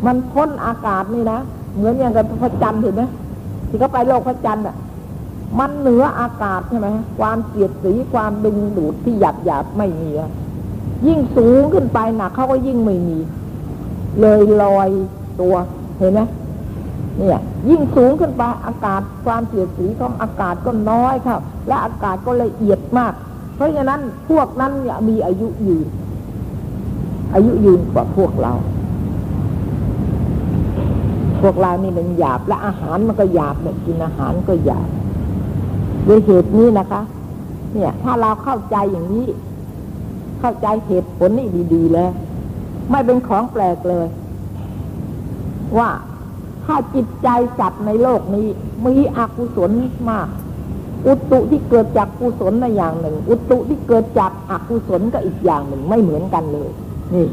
[0.06, 1.40] มันพ้นอากาศนี่นะ
[1.76, 3.04] เหมือนอย่างกับพระจันทร์เห็นไหม
[3.68, 4.76] ที่เขาไปโลกพระจันทร์อะ
[5.60, 6.88] มันเหนืออากาศใช่ไหม
[7.20, 10.32] ความเกียดสีความดึงดูดที่หยาบหยาบไม่มีอะ
[11.08, 13.18] ยิ่งสูงขึ้นไปหนักเขาก็ยิ่งไม่มี
[14.22, 14.90] เลยลอย
[15.42, 15.56] ตัว
[15.98, 16.22] เห็นไหม
[17.18, 23.14] เนี่ย ยิ่งสูงขึ้นไปอากาศความเสียดสีของอากาศก็น้อยครับ และอากาศก็ละเอียดมาก
[23.56, 25.88] เพราะฉะนั้นพวกนั้นเนี่ยมีอายุยืน
[27.34, 28.54] อายุยืนกว่าพวกเรา
[31.42, 34.90] พวกเรานี่มันหยาบและอาหารมันก็หยาบเนี่ยกินอาหารก็หยาบ
[36.08, 37.02] ด้วยเหตุนี้นะคะ
[37.74, 39.28] เนี่ย ถ้าเราเข้าใจอย่างนี้
[40.40, 42.12] เข้าใจเหตุผลนี่ดีๆแล้ว
[42.92, 44.08] ไม่เป็นของแปลกเลย
[45.78, 45.90] ว่า
[46.66, 47.28] ถ้าจิตใจ
[47.60, 48.48] จัดในโลกนี้
[48.86, 49.72] มีอกุศล
[50.10, 50.28] มาก
[51.08, 56.70] อุตุที่เกิดจากกุศลในอย่างหนึ่ง อุตุที่เกิดจากอกุศลก็อีกอย่างหนึ่งไม่เหมือนกันเลย
[57.14, 57.28] นี่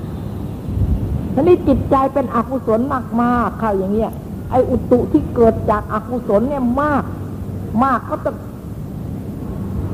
[1.35, 2.81] ทีนี้จิตใจเป็นอกุศล
[3.23, 4.13] มากๆเข้าอย่างเงี้ย
[4.51, 7.05] ไอ้อุตุที่เกิดจากอกุศลเนี่ยมาก
[7.85, 8.31] มากก็จะ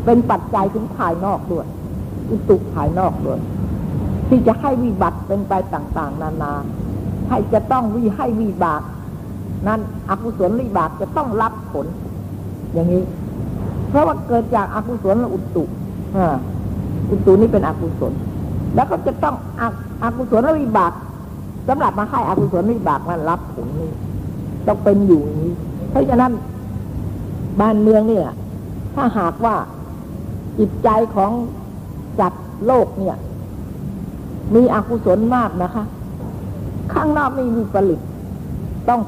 [0.05, 1.66] เป็นปัจจัยถึงภายนอกด้วย
[2.33, 3.40] อุตุภายนอกด้วย
[4.29, 6.53] ที่จะให้วิบัติเป็นไปต่าง ๆ นานา
[7.29, 8.83] ให้จะต้องวิให้วิบาก
[9.66, 11.87] นั้นอกุศลวิบากจะต้องรับผล
[12.73, 13.03] อย่างนี้
[13.88, 15.64] เพราะว่าเกิดจากอากุศลและอุตุ
[17.11, 18.12] อุตุนี่เป็นอกุศล
[18.75, 19.35] แล้วก็จะต้อง
[20.03, 20.92] อกุศลวิบาก
[21.68, 23.90] สำหรับมาให้อกุศลวิบากมันรับผลนี่
[24.66, 25.55] ต้องเป็นอยู่อย่างนี้
[25.90, 26.33] เพราะฉะนั้น
[27.61, 28.27] บ้านเมืองเนี่ย
[28.95, 29.55] ถ้าหากว่า
[30.59, 31.31] จิตใจของ
[32.20, 32.33] จัด
[32.66, 33.16] โลกเนี่ย
[34.55, 35.85] มีอกุศลมากนะคะ
[36.92, 38.01] ข้างนอกไม่มีผลิต
[38.88, 39.01] ต้อง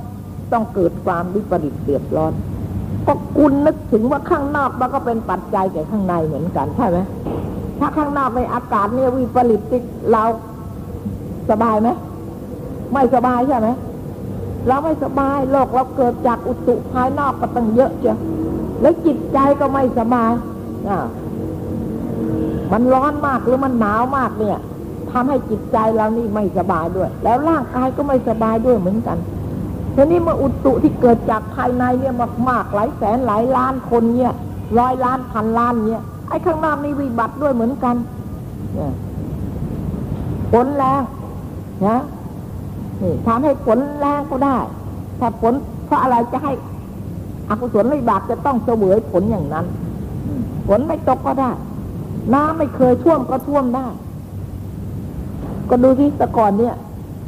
[0.52, 2.32] ต้องเกิดความวิปริตเดือดร้อน
[3.06, 6.98] ก็คุณนึกถึงว่าข้างนอกมันก็เป็นปัจจัยแก่ข้างในเหมือนกันใช่ไหม
[7.78, 9.78] ถ้าข้างนอกในอากาศเนี่ยวิปริตติ
[10.12, 10.22] เรา
[11.50, 11.88] สบายไหม
[12.92, 13.68] ไม่สบายใช่ไหม
[14.68, 18.18] เราไม่สบายโลกเราเกิดจากอุตุภายนอกก็ตั้งเยอะเจ้ะ
[18.80, 20.32] แล้วจิตใจก็ไม่สบาย
[20.88, 20.98] อ่า
[22.74, 24.58] มันร้อนมากหรือมันหนาวมากเนี่ย
[25.10, 29.18] ทำให้จิตใจเรานี่ไม่สบายด้วย แล้วร่างกายก็ไม่สบายด้วยเหมือนกัน
[29.94, 32.14] ทีนี้เมื่ออุตุที่เกิดจากภายในเนี่ย
[32.48, 34.32] มากๆหลายแสนหลายล้านคนเนี่ย
[34.78, 37.96] ร้อยล้านพันล้านเนี่ยไอ้ข้างหนอกนี่วิบัติด้วยเหมือนกัน
[40.52, 41.02] ฝนแรง
[41.86, 41.98] นะ
[43.02, 44.58] นี่ทำให้ฝนแรงก็ได้
[45.20, 45.54] ถ้าฝน
[45.86, 46.52] เพราะอะไรจะให้
[47.48, 49.66] อกุศลวิบากจะต้องเสวยผลอย่างนั้น
[50.68, 51.50] ฝนไม่ตกก็ได้
[52.32, 53.86] น้ำไม่เคยท่วมก็ท่วมได้
[55.70, 56.74] ก็ดูที่แต่ก่อนเนี่ย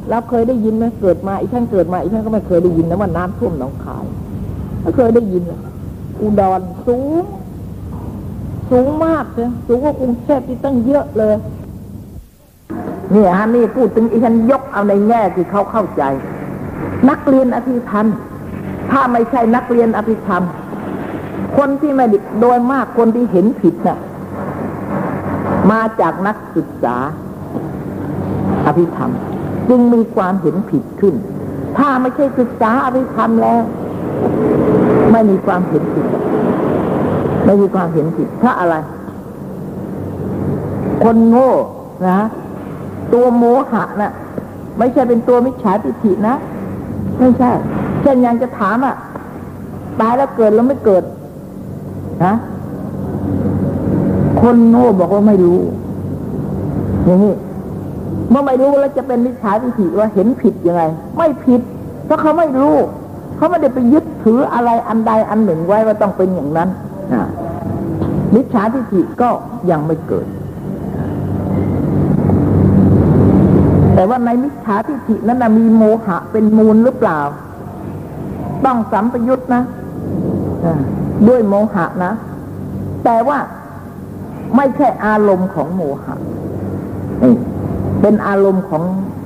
[0.09, 4.05] เราเคยได้ยินไหมเกิดมาอีกท่านเกิดมาอีกท่านก็ไม่เคยได้ยินนะว่าน้ำท่วมหนองคาย
[4.81, 5.43] ไม่เคยได้ยิน
[6.21, 7.23] อุดรสูง
[8.69, 11.35] สูงมากเลยสูงกว่ากรุงเทพที่ตั้งเยอะเลย
[13.13, 16.03] นี่ฮะนี่พูดถึงอีฉันยกเอาในแง่ที่เขาเข้าใจ
[17.09, 18.07] นักเรียนอภิธรรม
[18.91, 20.43] ถ้าไม่ใช่นักเรียนอภิธรรม
[21.57, 22.05] คนที่ไม่
[22.41, 23.97] โดยมากคนที่เห็นผิดน่ะ
[25.71, 26.97] มาจากนักศึกษา
[28.65, 29.11] อภิธรรม
[29.69, 31.15] จึงมีความเห็นผิดขึ้น
[31.77, 33.61] ถ้าไม่ใช่ศึกษาอภิธรรมแล้ว
[35.11, 36.05] ไม่มีความเห็นผิด
[37.45, 38.75] ไม่มีความเห็นผิดเพราะอะไร
[41.03, 41.51] คนโง่
[42.07, 42.19] นะ
[43.13, 44.13] ตัวโมหะนะ่ะ
[44.77, 46.35] ไม่ใช่เป็นตัวมิจฉาทิฏฐินะ
[47.19, 47.51] ไม่ใช่
[48.01, 48.95] เช่นยังจะถามอะ
[49.99, 51.03] ตายแล้วเกิดแล้วไม่เกิด
[52.25, 52.33] นะ
[54.41, 55.59] คนโง่บอกว่าไม่รู้
[57.05, 57.33] อย่างนี้
[58.29, 60.83] เมื่อไม่รู้แล้วจะเป็นมิจฉาทิฏฐิว่าเห็นผิดยังไง
[61.17, 61.61] ไม่ผิด
[62.05, 62.75] เพราะเขาไม่รู้
[63.37, 66.69] เขาไม่ได้ไปยึดถืออะไรอันใดอันหนึ่งไว้ว่าต้องเป็นอย่างนั้น
[68.35, 69.29] มิจฉาทิฏฐิก็
[69.71, 70.27] ยังไม่เกิด
[73.93, 77.19] แต่ว่าในมิจฉาทิฏฐินั้นนะมีโมหะเป็นมูลหรือเปล่า
[78.65, 79.63] ต้องสัมปยุตนะ
[81.27, 82.11] ด้วยโมหะนะ
[83.05, 83.37] แต่ว่า
[84.55, 86.15] ไม่ใช่อารมณ์ของโมหะ
[88.01, 88.83] เป็นอารมณ์ของ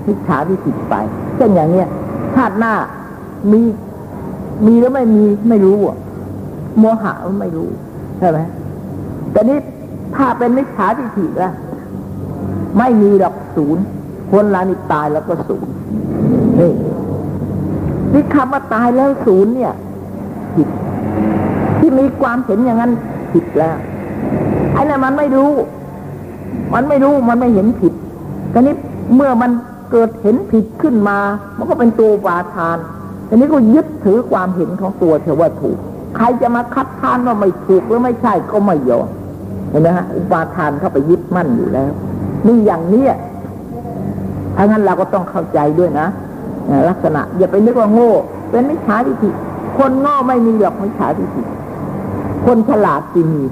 [0.08, 0.96] มิจฉาทิฏฐิไป
[1.36, 1.88] เช่นอย่างเนี้ย
[2.36, 2.74] ชาติหน้า
[3.52, 3.62] มี
[4.66, 5.98] มีหรือไม่มีไม่รู้อะ
[6.80, 7.70] โมหะไม่รู้
[8.20, 8.40] ใช่ไหม
[9.32, 9.58] แต่นี้
[10.16, 11.52] ถ้าเป็นมิจฉาทิฏฐิละ
[12.78, 13.84] ไม่มีดอกศูนย์
[14.32, 15.72] คนเรานี่ตายแล้วก็ศูนย์
[16.60, 16.74] นี่
[18.14, 19.74] นี่คำว่าตายแล้วศูนย์เนี่ย
[20.56, 20.68] ผิด
[21.80, 22.92] ที่มีความเห็นอย่างนั้น
[23.34, 23.76] ผิดแล้ว
[24.82, 25.52] ไอ้นั่นมันไม่รู้
[26.74, 27.94] มันไม่รู้มันไม่เห็นผิด
[28.54, 28.76] ทีนี้
[29.16, 29.52] เมื่อมัน
[29.92, 31.18] เกิดเห็นผิดขึ้นมา
[31.58, 32.78] มันก็เป็นตัววาทาน
[33.28, 35.78] ทีนี้ก็ยึดถือความเห็นของตัวเธอว่าถูก
[36.16, 39.08] ใครจะมาคัดค้านว่าไม่ถูกหรือไม่ใช่ก็ไม่ยอม
[39.70, 41.92] เห็นไหมฮะอุปาทานเข้าไปยึดมั่นอยู่แล้ว
[42.48, 43.14] นี่อย่างเนี้ย
[44.56, 46.08] ถ้างั้นเราก็ต้องเข้าใจด้วยนะ
[46.90, 48.12] ลักษณะ อย่าไปนึกว่าโง่
[48.50, 49.30] เป็นมิจฉาทิฏฐิ
[49.78, 51.44] คนโง่ไม่มีหรอกมิจฉาทิฏฐิ
[52.46, 53.46] คนฉลาดจริงมี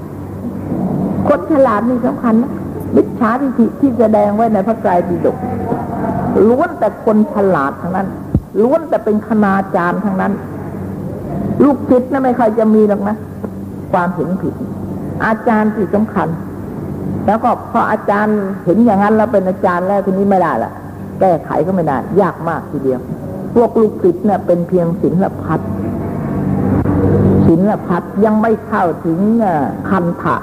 [1.30, 2.52] คนฉลาดนี่สำคัญนะ
[2.96, 5.36] มิจฉาทิฏฐิที่แสดงไว้ในพระไตรปิฎก
[6.48, 8.08] ล้วนแต่คนฉลาดทั้งนั้น
[8.62, 10.32] ล้วนแต่เป็นคณาจารย์ทั้งนั้น
[11.64, 13.16] ลูกศิษย์นะไม่ค่อยจะมีหรอกนะ
[13.92, 14.54] ความเห็นผิด
[15.26, 16.28] อาจารย์ที่สำคัญ
[17.26, 20.72] แล้วก็พออาจารย์เห็นอย่างนั้นแล้วเป็นอาจารย์แล้วทีนี้ไม่ได้ละ
[21.20, 23.00] แก้ไขก็ไม่ได้ ยากมากทีเดียว
[23.54, 25.60] พวกลูกศิษย์เนี่ยเป็นเพียงศิลพัด
[27.48, 29.18] ศิลพัดยังไม่เข้าถึง
[29.90, 30.36] คันถะ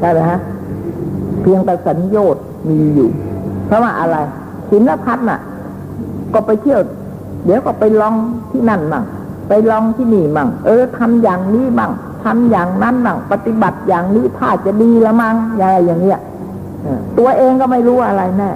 [0.00, 0.40] ใช่ไหมฮะ
[1.40, 3.08] เพียงแต่สัญญต์มีอยู่
[3.66, 4.16] เพราะว่าอะไร
[4.70, 5.40] ศิลพัดน่ะ
[6.34, 6.80] ก็ไปเที่ยว
[7.44, 8.14] เดี๋ยวก็ไปลอง
[8.50, 9.04] ที่นั่นมั่ง
[9.48, 11.92] ไปลองที่นี่มั่งเออทำอย่างนี้มั่ง
[12.24, 16.20] ทำอย่างนั้นมั่งปฏิบัติอย่างนี้ถ้าจะดีละมั่งอะไรอย่างเงี้ย
[17.18, 18.50] ตัวเองก็ไม่รู้อะไรแน่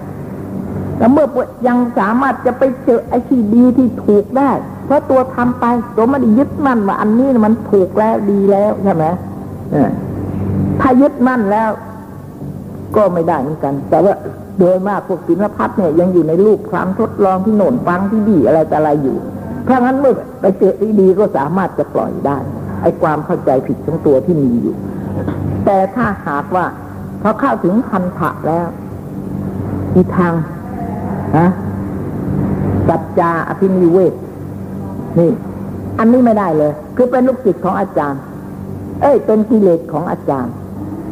[0.98, 1.27] แล้วเมื่อ
[1.66, 4.51] ยังสามารถจะไปเจอไอ้ที่ดีที่ถูกได้
[4.87, 5.64] เพราะตัวทำไป
[5.96, 9.05] ตัวไม่ได้ยึดมั่นว่าอันนี้มันถูกแล้วดีแล้วใช่ไหม
[10.80, 11.70] ถ้ายึดมั่นแล้ว
[12.96, 14.14] ก็ไม่ได้เหมือนกัน แต่ว่า
[14.58, 19.16] โดยมากพวกศิลพัฒน์เนี่ยยังอยู่ในรูปความทดลองที่โหนนฟังที่ดีอะไรแต่อะไรอยู่
[19.64, 22.38] เพราะงั้นเมื่อไปเจอที่ดีก็สามารถจะปล่อยได้
[22.82, 24.74] ไอ้ความเข้าใจผิดของตัวที่มีอยู่
[25.64, 26.66] แต่ถ้าหากว่า
[27.22, 28.66] พอเข้าถึงคันถะแล้ว
[29.94, 30.32] อีทาง
[31.38, 31.48] ฮะ
[32.88, 34.14] สัจจาอภินิเวศ
[35.18, 35.30] นี่
[35.98, 38.20] อันนี้ไม่ได้เลย คือเป็นลูกศิษย์ของอาจารย์
[39.02, 40.52] เอ้ย เป็นกิเลสของอาจารย์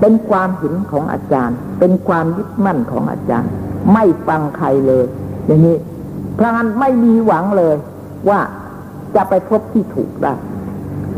[0.00, 3.50] เป็นความเห็นของอาจารย์ เป็นความยึดมั่นของอาจารย์
[3.92, 5.04] ไม่ฟังใครเลย
[5.46, 5.76] อย่างนี้
[6.38, 7.74] พราะงั้นไม่มีหวังเลย
[8.28, 8.40] ว่า
[9.14, 10.35] จะไปพบที่ถูกได้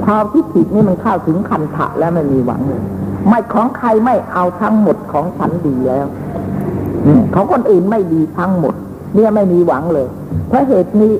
[0.04, 2.82] ความที่ผิดนี่มันเข้าถึงคันถะแล้วไม่มีหวังเลย
[3.28, 6.06] ไม่ของใครไม่เอาทั้งหมดของฉันดีแล้ว
[7.34, 8.74] ของคนอื่นไม่ดีทั้งหมด
[9.14, 10.08] เนี่ยไม่มีหวังเลย
[10.48, 11.12] เพราะเหตุนี้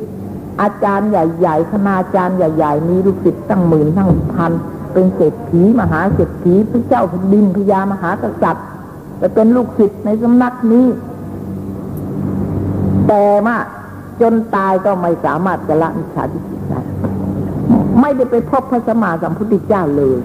[0.62, 4.52] อาจารย์ใหญ่ๆคณาจารย์ใหญ่ ๆ มีลูกศิษย์ตั้งหมื่นตั้งพัน
[4.92, 8.66] เป็นเศรษฐีมหาเศรษฐีพระเจ้าแผ่นดินพญามหากษัตริย์
[9.18, 10.87] แต่เป็นลูกศิษย์ในสำนักนี้
[13.09, 13.57] แต่มา
[14.20, 16.81] จนตายก็ไม่สามารถจะละมิจฉาทิฏฐิได้
[18.01, 20.18] ไม่ได้ไปพบพระสมมาสัมพุทธเจ้าเลย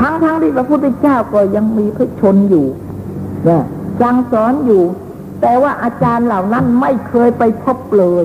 [0.00, 2.66] ทั้งทั้งที่พระพุทธเจ้าก็ยังมีพระชนอยู่
[3.44, 3.62] เนี่ย
[4.00, 4.82] สั่งสอนอยู่
[5.40, 8.24] แต่ว่าอาจารย์เหล่านั้นไม่เคยไปพบเลย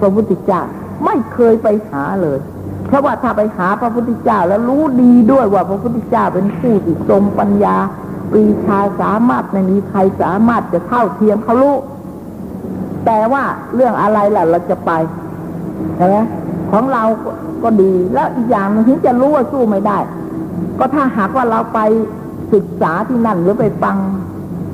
[0.00, 0.62] พระพุทธเจ้า
[1.04, 2.38] ไม่เคยไปหาเลย
[2.88, 7.76] เพราะว่าถ้าไปหาพระพุทธเจ้าแล้วรู้ดีด้วยว่าพระพุทธเจ้าเป็นผู้ที่ทรงปัญญา
[8.30, 11.76] ปรีชาสามารถไม่มีใครสามารถจะเท่าเทียมเขารู้
[13.06, 13.44] แต่ว่า
[13.74, 14.90] เรื่องอะไรล่ะเราจะไป
[15.96, 16.16] ใช่ไหม
[16.70, 17.02] ของเรา
[17.62, 19.98] ก็ดีแล้วอีกอย่างนึงถึงจะรู้ว่าสู้ไม่ได้
[20.78, 21.80] ก็ถ้าหากว่าเราไป
[22.52, 23.96] ศึกษาที่นั่นหรือไปฟัง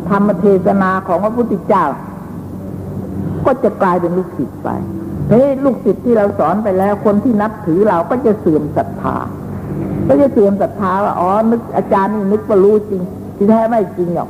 [0.09, 1.85] ธรรมเทศนาของพระพุทธเจ้า
[3.45, 4.69] ก็จะกลายเป็นลูกศิษย์ไป
[5.29, 9.17] เฮ้ยลูกศิษย์ที่เราสอนไปแล้ว คนที่นับถือเราก็จะเสื่อมศรัทธา
[10.09, 13.03] ก็จะเสื่อมศรัทธาว่าอ๋อนึกอาจารย์นี่นึกว่ารู้จริง
[13.37, 14.29] ที่แท้ไม่จริงหรอก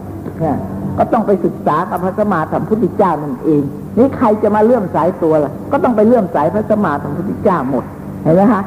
[0.98, 3.62] ก็ต้องไปศึกษากับพระสมมาสัมพุทธเจ้านั่นเอง
[3.98, 7.84] นี่ใครจะมาเลื่อมสายตัวล่ะ ก็ต้องไปเลื่อมสายพระสมมาสัมพุทธเจ้าหมด
[8.22, 8.62] เห็นไหมคะ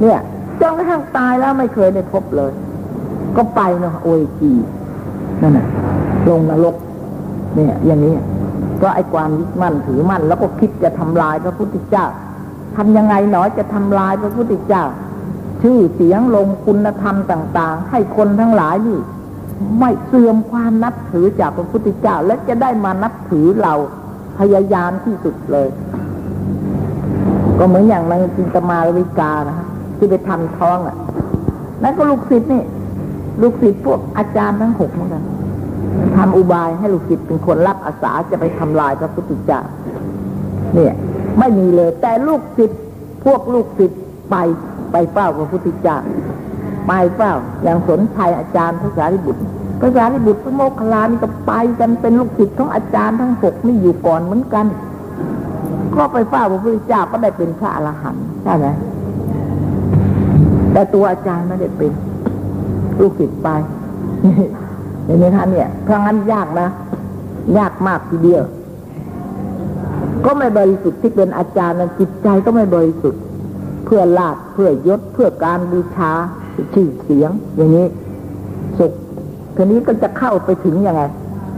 [0.00, 0.18] เนี่ย
[0.60, 2.52] จนกระทั่งตายแล้วไม่เคยได้พบเลย
[3.36, 4.52] ก็ไปเนาะโอยจี
[5.42, 5.66] นั่นน่ะ
[6.28, 6.74] ลงนรก
[7.54, 8.14] เนี่ยอย่างนี้
[8.82, 12.06] ก็ไอ้ความยึดมั่นถือมั่น แล้วก็คิดจะทำลายพระพุทธเจ้า
[12.76, 14.84] ทำยังไงหนอจะทำลายพระพุทธเจ้า
[15.62, 18.98] ชื่อเสียงลงคุณธรรมต่าง ๆ ให้คนทั้งหลายนี่
[19.78, 23.74] ไม่เสื่อมความนับถือจากพระพุทธเจ้า และจะได้มานับถือเรา
[24.38, 25.68] พยายามที่สุดเลย
[27.58, 30.96] ก็เหมือนอย่างนางจินตมาลวิกานะฮะที่ไปทำท้องอะ
[31.82, 32.62] นั่นก็ลูกศิษย์นี่
[33.42, 35.22] ลูกศิษย์พวกอาจารย์ทั้งหกเหมือนกัน
[36.16, 39.60] ทำอุบายให้ลูกศิษย์เป็นคนรับอาสาจะไปทำลายพระพุทธเจ้า
[40.74, 40.94] เนี่ย
[41.38, 42.80] ไม่มีเลย แต่ลูกศิษย์
[43.24, 44.00] พวกลูกศิษย์
[44.30, 44.36] ไป
[44.92, 45.98] ไปเฝ้าพระพุทธเจ้า
[46.86, 49.42] ไปเฝ้า อย่างสนชัยอาจารย์พระสารีบุตร
[49.80, 54.66] พระสารีบุตรพระโมคคัลลานี่ก็ไปกันเป็นลูกศิษย์ของอาจารย์ทั้งหกนี่อยู่ก่อนเหมือนกัน
[55.94, 58.66] ก็ไปเฝ้าพระพุทธเจ้าก็ได้เป็นพระอรหันต์ใช่ไหม
[60.72, 61.92] แต่ตัวอาจารย์ไม่ได้เป็น
[63.00, 63.48] ลูกศิษย์ไป
[65.06, 66.68] เห็นไหมคะเนี่ยเพราะงั้นยากนะ
[67.58, 68.42] ยากมากทีเดียว
[70.24, 73.22] ก็ไม่บริสุทธิ์ที่เป็นอาจารย์นะจิตใจก็ไม่บริสุทธิ์
[73.84, 76.12] เพื่อลาบเพื่อยศเพื่อการบูชา
[76.74, 77.86] ชื่อเสียง อย่างนี้
[78.78, 78.92] สุข
[79.56, 81.02] ทีนี้ก็จะเข้าไปถึงยังไง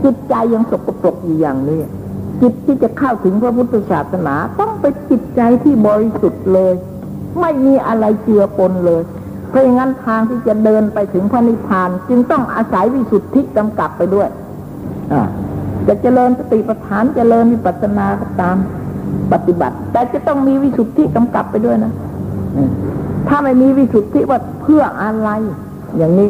[0.03, 1.79] จิตใจยังสกปรกอยู่อย่างนี้
[2.41, 6.73] จิตที่จะเข้าถึงพระพุทธศาสนา ต้องเป็นจิตใจที่บริสุทธิ์เลย
[7.39, 9.01] ไม่มีอะไรเจือปนเลย
[9.49, 14.29] เพราะงั้นทางที่จะเดินไปถึงพระนิพพาน จึงต้องอาศัยวิสุทธิกำกับไปด้วย
[15.87, 18.57] จะเจริญสติปัฏฐานเจริญวิปัสสนาก็ตาม
[19.33, 21.93] ปฏิบัติ แต่จะต้องมีวิสุทธิกำกับไปด้วยนะ
[23.27, 25.29] ถ้าไม่มีวิสุทธิว่าเพื่ออะไร
[25.97, 26.29] อย่างนี้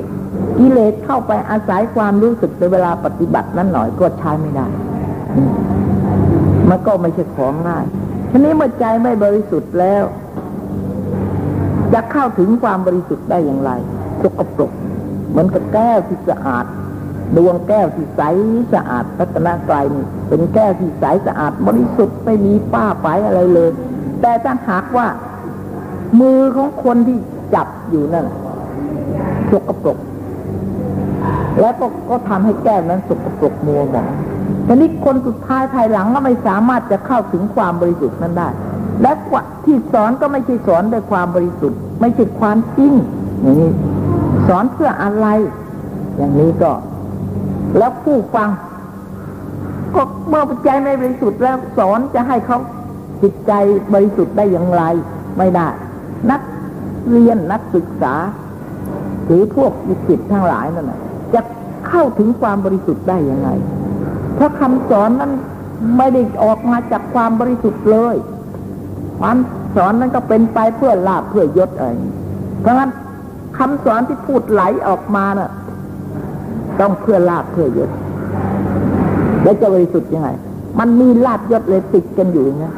[0.58, 4.68] กิเลสเข้าไปอาศัยความรู้สึกในเวลาปฏิบัตินั้นหน่อยก็ใช้ไม่ได้
[6.70, 7.86] มันก็ไม่ใช่ของง่าย
[8.32, 10.04] ทีนี้เมื่อใจไม่บริสุทธิ์แล้ว
[11.94, 13.72] จะเข้าถึงความบริสุทธิ์ได้อย่างไร
[14.22, 14.72] สกปรก
[15.30, 16.66] เหมือนกับแก้วที่สะอาด
[17.38, 18.22] ดวงแก้วที่ใส
[18.74, 19.76] สะอาดพัฒนาไกล
[20.30, 23.70] เป็นแก้วที่ใสสะอาดบริสุทธิ์ไม่มีป้าไฟอะไรเลย
[24.22, 25.08] แต่ถ้าหากว่า
[26.20, 27.18] มือของคนที่
[27.54, 28.26] จับอยู่นั่น
[29.52, 29.98] สกปรก
[31.60, 34.08] แล้วก็ก็ทำให้แก้วนั้นสกปรกมัวหมอง
[34.68, 38.50] ทีนี้คนสุดท้ายภายหลังก็ไม่สามารถจะเข้าถึงความบริสุทธิ์นั้นได้
[39.02, 39.36] และว
[39.66, 42.94] ที่สอนก็ไม่ใช่สอนด้วยความบริสุทธิ์ ไม่ใช่ความจริง
[43.42, 43.72] อย่างนี้
[44.48, 45.28] สอนเพื่ออะไร
[46.18, 46.72] อย่างนี้ก็
[47.78, 48.50] แล้วผู้ฟัง
[49.96, 52.60] ก็เมื่อใจไม่บริสุทธิ์แล้วสอนจะให้เขา
[53.22, 53.52] จิตใจ
[53.94, 54.84] บริสุทธิ์ได้อย่างไร
[55.38, 55.68] ไม่ได้
[56.32, 56.42] นัก
[57.12, 58.16] เรียนนักศึกษา
[59.26, 59.72] หรือพวก
[60.08, 61.00] จิตทั้งหลายนั่นแหละ
[61.34, 61.42] จะ
[61.88, 63.50] เข้าถึงความบริสุทธิ์ได้ยังไง
[64.36, 65.32] เพราะคำสอนนั้น
[65.98, 68.16] ไม่ได้ออกมาจากความบริสุทธิ์เลย
[69.20, 69.38] ความ
[69.76, 71.90] สอนนั้นก็เป็นไปเพื่อลาบเพื่อยศอะไร
[72.62, 72.92] เพราะงั้น
[73.58, 75.52] คำสอนที่พูดไหลออกมาน่ะ
[76.80, 77.90] ต้องเพื่อลาบเพื่อยศ
[79.44, 80.30] แล้วจะบริสุทธิ์ยังไง
[80.80, 82.74] มันมีลาบยศเลยติดกันอยู่อย่างเงี้ย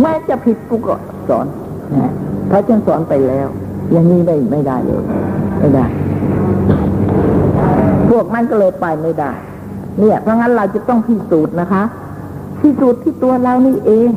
[0.00, 0.94] แม้จะผิดกูก็
[1.28, 1.46] สอน
[1.94, 2.12] นะ
[2.50, 3.48] พระฉันสอนไปแล้ว
[3.92, 5.02] อย่างนี้ไม่ไม่ได้เลย
[5.58, 5.84] ไม่ได้
[8.08, 9.32] พวกมันก็เลยไปไม่ได้
[9.98, 11.82] เนี่ย เพราะงั้นเราจะต้องพิสูจน์นะคะ
[12.60, 14.10] พิสูจน์ที่ตัวเรานี่เอง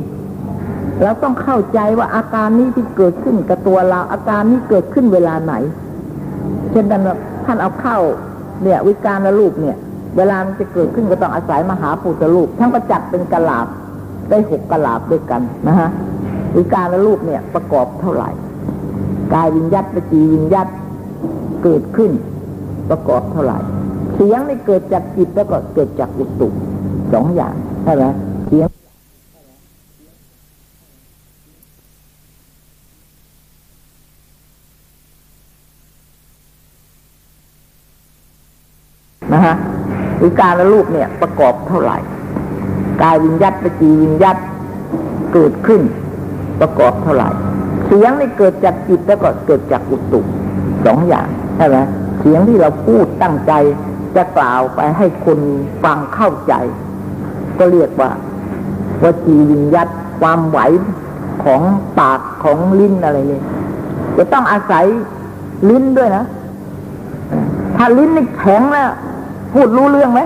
[1.02, 5.54] เราต้องเข้าใจว่าอาการนี้ที่เกิดขึ้นกับตัวเรา อาการนี้เกิดขึ้นเวลาไหน
[6.70, 7.02] เช่นนั้น
[7.44, 7.98] ท่านเอาเข้า
[8.62, 9.76] เนี่ย วิการละรูปเนี่ย
[10.16, 13.66] เวลามันจะเกิดขึ้นก็ต้องอาศัยมหาปุตรูปทั้งประจัดเป็นกลาบ
[14.30, 15.90] ได้หกกลาบด้วยกันนะฮะ
[16.56, 18.30] วิการละรูปเนี่ยประกอบเท่าไหร่
[19.34, 20.68] กายวิญญาตปจีวิญญาต
[21.62, 22.10] เกิดขึ้น
[22.90, 23.58] ประกอบเท่าไหร่
[24.14, 26.48] เสียงนี่เกิดจากจิตแล้วก็เกิดจากอุตุ
[27.12, 27.54] สองอย่าง
[27.84, 28.04] ใช่ไหม
[28.48, 28.68] เสียง
[39.36, 39.56] นะฮะ
[40.22, 41.98] วิการและรูปเนี่ยประกอบเท่าไหร่
[43.02, 44.36] กายวิญญาตปจีวิญญาต
[45.32, 45.80] เกิดขึ้น
[46.60, 47.28] ประกอบเท่าไหร่
[47.86, 50.20] เสียงนี่เกิดจากจิตแล้วก็เกิดจากอุตุ
[50.84, 51.76] สองอย่างใช่ไหม
[52.20, 53.52] เสียงที่เราพูดตั้งใจ
[54.16, 55.38] จะกล่าวไปให้คน
[55.82, 56.54] ฟังเข้าใจ
[57.58, 58.10] ก็เรียกว่า
[59.02, 59.88] วจีวิญญาต
[60.20, 60.58] ความไหว
[61.44, 61.62] ของ
[61.98, 63.42] ปากของลิ้นอะไรนี่
[64.16, 64.84] จะต้องอาศัย
[65.70, 66.24] ลิ้นด้วยนะ
[67.76, 68.90] ถ้าลิ้นนี่แข็งแล้ว
[69.56, 70.20] พูดรู้เรื่องไหม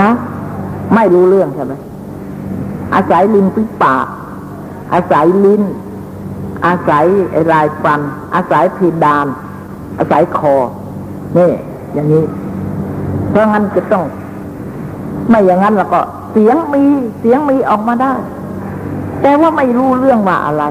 [0.00, 0.10] ฮะ
[0.94, 1.74] ไม่รู้เรื่องใช่ไหม
[2.94, 4.06] อาศัยลิ้นปีปาก
[4.94, 5.62] อาศัยลิ้น
[6.66, 7.04] อาศัย
[7.52, 8.00] ลายฟัน
[8.34, 9.26] อาศัยพีดาน
[9.98, 10.56] อาศัยคอ
[11.36, 11.50] นี่
[11.94, 12.24] อย่างนี้
[13.30, 14.04] เพราะงั้นจะต้อง
[15.28, 16.00] ไม่อย่างนั้นแล้วก็
[16.32, 16.82] เสียงมี
[17.20, 18.14] เสียงมีออกมาได้
[19.22, 20.64] แต่ว่าไม่รู้เรื่องว่าอะไร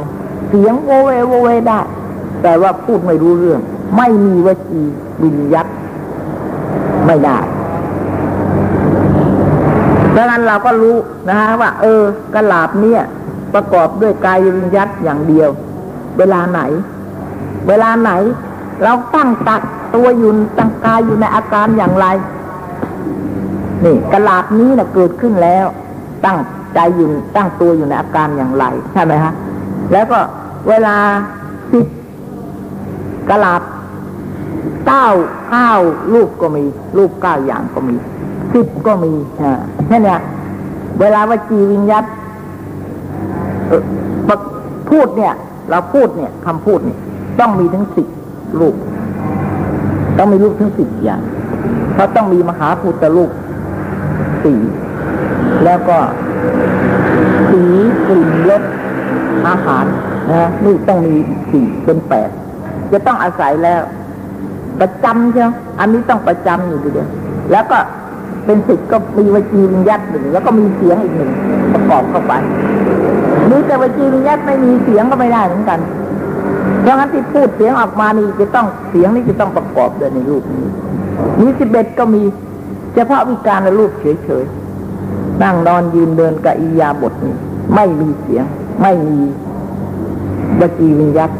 [0.50, 1.80] เสียงโวเวโวเวได้
[2.44, 3.60] แต่ว่าพูดไม่รู้เรื่อง
[3.98, 4.82] ไม่มีวจี
[5.24, 5.68] วิญยัต
[7.06, 7.40] ไม่ได้
[10.16, 10.96] ดังนั้นเราก็รู้
[11.28, 12.02] นะฮะว่า เออ
[12.36, 13.02] กระลาบเนี่ย
[13.54, 15.50] ประกอบด้วยกายวิญยัตอย่างเดียว
[16.18, 16.62] เวลาไหน
[17.68, 18.12] เวลาไหน
[18.84, 19.62] เราตั้งตัด
[19.96, 22.08] ตัวอยู่ตั้งกายอยู่ในอาการอย่างไร
[23.84, 25.66] นี่กระลาบนี้นะเกิดขึ้นแล้ว
[26.26, 26.38] ตั้ง
[26.76, 29.34] ใจอยู่ตั้งตัวอยู่ในอาการอย่างไร ใช่ไหมฮะ
[29.92, 30.20] แล้วก็
[30.70, 30.96] เวลา
[31.72, 31.86] สิบ
[33.30, 33.62] กระลาบ
[34.88, 35.08] เก้า
[35.52, 35.72] เก้า
[36.14, 36.64] รูปก็มี
[36.98, 37.96] รูปเก้าอย่างก็มี
[38.54, 40.16] สิบก็มีอ่าแค่นี้
[41.00, 42.04] เวลาวจีวิญญัต
[44.90, 45.34] พูดเนี่ย
[45.70, 47.00] เราพูดเนี่ยคำพูดเนี่ย
[47.40, 48.08] ต้องมีทั้งสิบ
[48.60, 48.76] รูป
[50.18, 51.22] ต้องมีรูปทั้งสิบอย่าง
[51.94, 53.32] เพราะต้องมีมหาพุทธรูป
[54.44, 54.60] สี่
[55.66, 55.98] แล้วก็
[57.50, 57.64] สี
[58.08, 58.64] กลิ่นรส
[59.48, 59.86] อาหาร
[60.32, 61.16] นะนี่ต้องมี
[61.52, 62.30] สี่เป็นแปด
[62.92, 63.82] จะต้องอาศัยแล้ว
[64.82, 67.08] ประจำใช่ไหมอันนี้ต้องประจำอยู่ทีเดียว
[67.52, 67.78] แล้วก็
[68.46, 71.32] เป็นสิทธิ์ก็มีวจีวิญญาตหนึ่งแล้วก็มีเสียงอีกหนึ่ง
[71.74, 72.34] ประกอบเข้าไป
[73.50, 75.80] นี่แต่วจีวิญญาตไม่มีเสียงก็ไม่ได้เหมือนกัน
[76.82, 80.66] เพราะงั้นที่พูดเสียงออกมานี่จะต้องเสียงนี่จะต้องประกอบด้วยในรูปนี้
[81.40, 82.22] มีสิบเอ็ดก็มี
[82.96, 87.36] เฉพาะวิการในรูปเฉยๆนั่งนอนยืนเดินกับอิยาบทนี้
[87.76, 88.46] ไม่มีเสียง
[88.82, 89.18] ไม่มี
[90.60, 91.32] วจีวิญญาต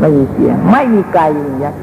[0.00, 1.74] ไม่มีเสียง ไม่มีกายวิญญาต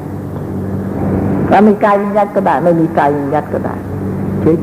[1.52, 3.74] ถ้ามีกายวิญญาตก็ได้ไม่มีกายวิญญาตก็ได้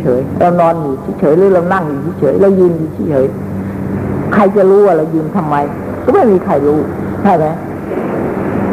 [0.01, 5.55] เฉยๆเรานอนอยู่เฉยๆหรือเรานั่งอยู่เฉยๆเรายืนอยู่เฉยๆใครจะรู้ว่าเรายืนทำไม
[6.03, 6.79] ก็ไม่มีใครรู้
[7.23, 7.45] ใช่ไหม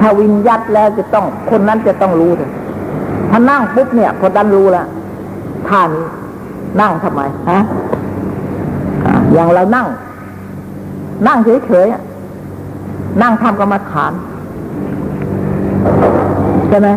[0.00, 2.50] ถ้าวิญญาตแล้วจะต้องคนนั้นจะต้องรู้เลย
[3.30, 4.86] ถ้านั่งปุ๊บเนี่ยคนนั้นรู้แล้ว
[5.68, 6.04] ท่านี้
[6.80, 7.58] นั่งทำไมฮะ
[9.32, 9.86] อย่างเรานั่ง
[11.26, 14.12] นั่งเฉยๆนั่งทำกรรมฐาน
[16.68, 16.88] ใช่ไหม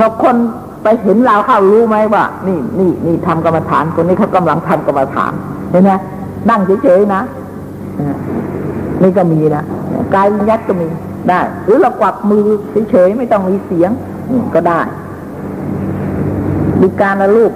[0.00, 0.36] พอคน
[0.82, 5.32] ไปเห็นเราเข้ารู้ไหมว่า นี่นี่นี่ทำกรรมฐานคนนี้เขากำลังทำกรรมฐาน
[5.70, 5.92] เห็นไหม
[6.50, 7.22] นั่งเฉยๆนะ
[9.02, 9.64] นี่ก็มีนะ
[10.14, 10.88] กายวิญญาตก็มี
[11.28, 12.44] ได้ หรือเรากวักมือ
[12.90, 13.90] เฉยๆไม่ต้องมีเสียง
[14.54, 14.80] ก็ได้
[16.82, 17.52] มีการละลูก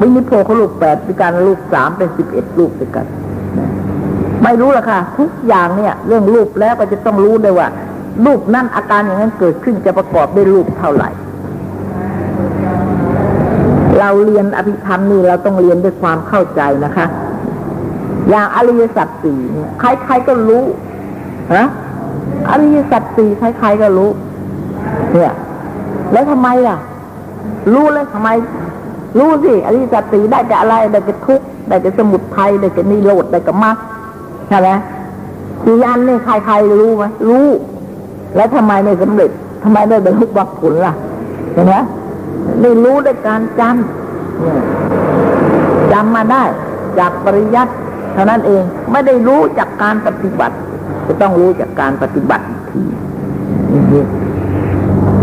[0.00, 3.06] วินิโพเขาลูกแปดมีการละลูกสามเป็นสิบเอ็ดลูกด้วยกัน
[4.44, 7.68] ไม่รู้ละค่ะ ทุกอย่างเนี่ย เรื่องรูปแล้วก็จะต้องรู้ได้ว่า
[8.24, 11.10] รูปนั่นอาการอย่างนั้นเกิดขึ้นจะประกอบด้วยรูปเท่าไหร่
[13.98, 17.06] เราเรียนอภิธรรมนี่เราต้องเรียนด้วยความเข้าใจนะคะ
[18.28, 20.64] อย่างอริยสัจสี่เนี่ยใครๆก็รู้
[21.54, 21.64] ฮะ
[22.50, 24.10] อริยสัจสี่ใครๆก็รู้
[25.12, 25.32] เนี่ย
[26.12, 26.76] แล้วทำไมล่ะ
[27.74, 28.28] รู้เลยทำไม
[29.18, 33.76] รู้สิอริยสัจสี่ได้แต่อะไรได้แต่ทุกข์ได้แต่สมุทัยได้แต่นิโรธได้แต่มรรค
[34.48, 34.68] ใช่ไหม
[35.64, 37.46] สี่อันนี่ใครๆรู้ไหมรู้
[38.36, 39.30] แล้วทำไมไม่สำเร็จ
[39.62, 40.92] ทำไมไม่บรรลุมรรคผลล่ะ
[41.52, 41.74] เห็นไหม
[42.60, 46.42] ได้รู้ด้วยการจำจำมาได้
[46.98, 47.72] จากปริยัติ
[48.14, 48.62] เท่านั้นเอง
[48.92, 50.56] ไม่ได้รู้จากการปฏิบัติ
[51.06, 54.04] จะต้องรู้จากการปฏิบัติทีนี่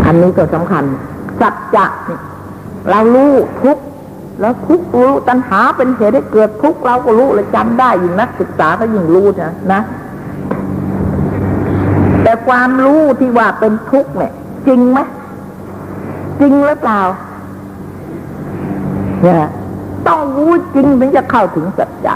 [0.06, 0.84] อันนี้ก็สำคัญ
[1.40, 1.86] สัจจะ
[2.90, 3.32] เรารู้
[3.62, 3.78] ทุก
[4.40, 9.80] แล้วทุกรู้ตัณหาเป็นเหตุให้เกิดทุกเราก็รู้เลยจำได้ยิ่งนักศึกษาก็ยิ่งรู้นะนะ
[12.46, 14.32] ความรู้ที่ว่าเป็นทุกข์เนี่ย
[14.66, 14.98] จริงไหม
[16.40, 17.00] จริงหรือเปล่า
[19.22, 19.48] เนี่ย
[20.08, 22.14] ต้องรู้จริงถึงจะเข้าถึงสัจจะ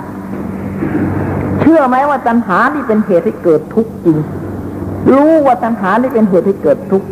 [1.60, 4.18] เชื่อไหมว่าตัณหาที่เป็นเหตุให้เกิดทุกข์จริง
[5.12, 7.06] รู้ว่าตัณหาที่เป็นเหตุให้เกิดทุกข์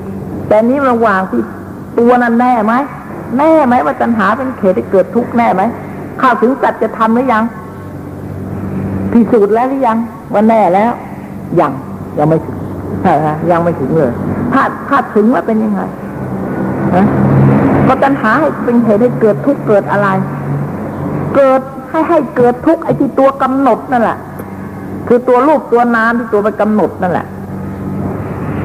[0.48, 1.42] แต่นี้ระหว่างที่
[1.98, 2.74] ตัวนั้นแน่ไหม
[3.38, 5.62] แน่ไหมว่าตัณหาเป็นเหตุให้เกิดทุกข์แน่ไหม
[6.18, 7.44] เข้าถึงสัจธรรมหรือยัง
[9.12, 9.98] พิสูจน์แล้วหรือยัง
[10.32, 10.92] ว่าแน่แล้ว
[11.60, 11.72] ยัง
[12.18, 12.56] ยังไม่ถึง
[13.02, 14.12] ใช่ไหมยังไม่ถึงเลย
[14.52, 15.80] ถ้าถ้าถึงว่าเป็นยังไง
[16.96, 17.06] นะ
[17.86, 20.08] ก็ตัณหาให้เป็นเหตุให้เกิดทุกข์เกิดอะไร
[21.36, 21.60] เกิด
[21.90, 24.18] ให้ให้เกิดทุกข์ไอ้ที่ตัวกำหนดนั่นแหละ
[25.08, 27.26] คือตัวรูปตัวนามที่ตัวไปกำหนดนั่นแหละ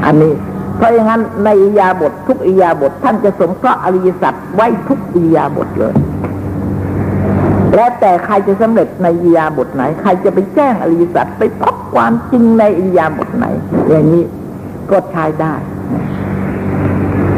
[0.05, 0.34] อันนี้
[0.78, 5.93] เพราะอย่างนั้นในอิยาบททุกอิยาบทท่านจะสงเคราะห์อริยสัจไว้ทุกอิยาบทเลย
[7.76, 13.45] แล้วแต่ใครจะสำเร็จในอิยาบทไหน ใครจะไปแจ้งอริยสัจไปพบความจริงในอิยาบทไหน
[13.89, 14.24] อย่างนี้
[14.91, 15.53] ก็ใช้ได้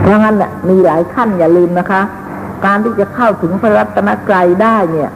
[0.02, 2.02] เพราะงั้นน่ะมีหลายขั้นอย่าลืมนะคะ
[2.66, 5.10] การที่จะเข้าถึงพระรัตนกรัยได้เนี่ย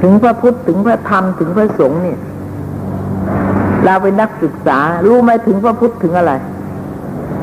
[0.00, 2.18] ถึงพระพุทธถึงพระธรรมถึงพระสงฆ์เนี่ย
[3.84, 6.32] เราเป็นนักศึกษา รู้ไหมถึงพระพุทธถึงอะไร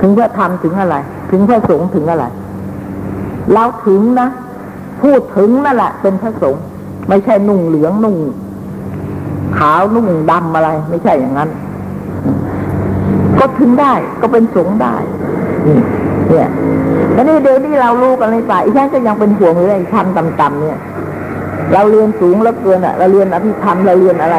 [0.02, 0.96] ถึงพระธรรมถึงอะไร
[1.32, 2.26] ถึงพระสงฆ์ถึงอะไร
[3.54, 4.30] เราถึงนะ
[5.04, 6.64] พูดถึงนั่นแหละเป็นพระสงฆ์
[7.10, 8.18] ไม่ใช่นุ่งเหลืองนุ่ง
[9.58, 11.50] ขาวนุ่งดำอะไร ไม่ใช่อย่างนั้น
[13.40, 14.96] ก็ถึงได้ก็เป็นสงฆ์ได้
[16.30, 16.50] เนี่ย
[17.14, 20.80] แล้วนี่เดี๋ยวนี้เรารู้กันเลยป่ะอีฉันก็ยังเป็นห่วงเลยไอ้ชั้นต่ำๆเนี่ย
[21.74, 24.38] เราเรียนสูงแล้วเกินอะ เราเรียนอภิธรรมเราเรียนอะไร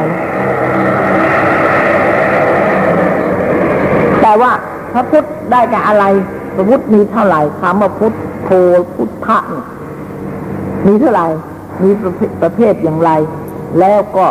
[4.23, 4.53] แต่ว่า
[4.93, 6.05] พระพุทธได้กับอะไร
[6.55, 8.12] พระพุทธมีเท่าไหร่คำว่าพุทธ
[8.45, 8.51] โธ
[8.95, 9.67] พุทธะเนี่ย
[10.87, 11.26] มีเท่าไหร่
[11.82, 11.91] มี
[12.43, 13.11] ประเภทอย่างไร
[13.80, 14.26] แล้วก็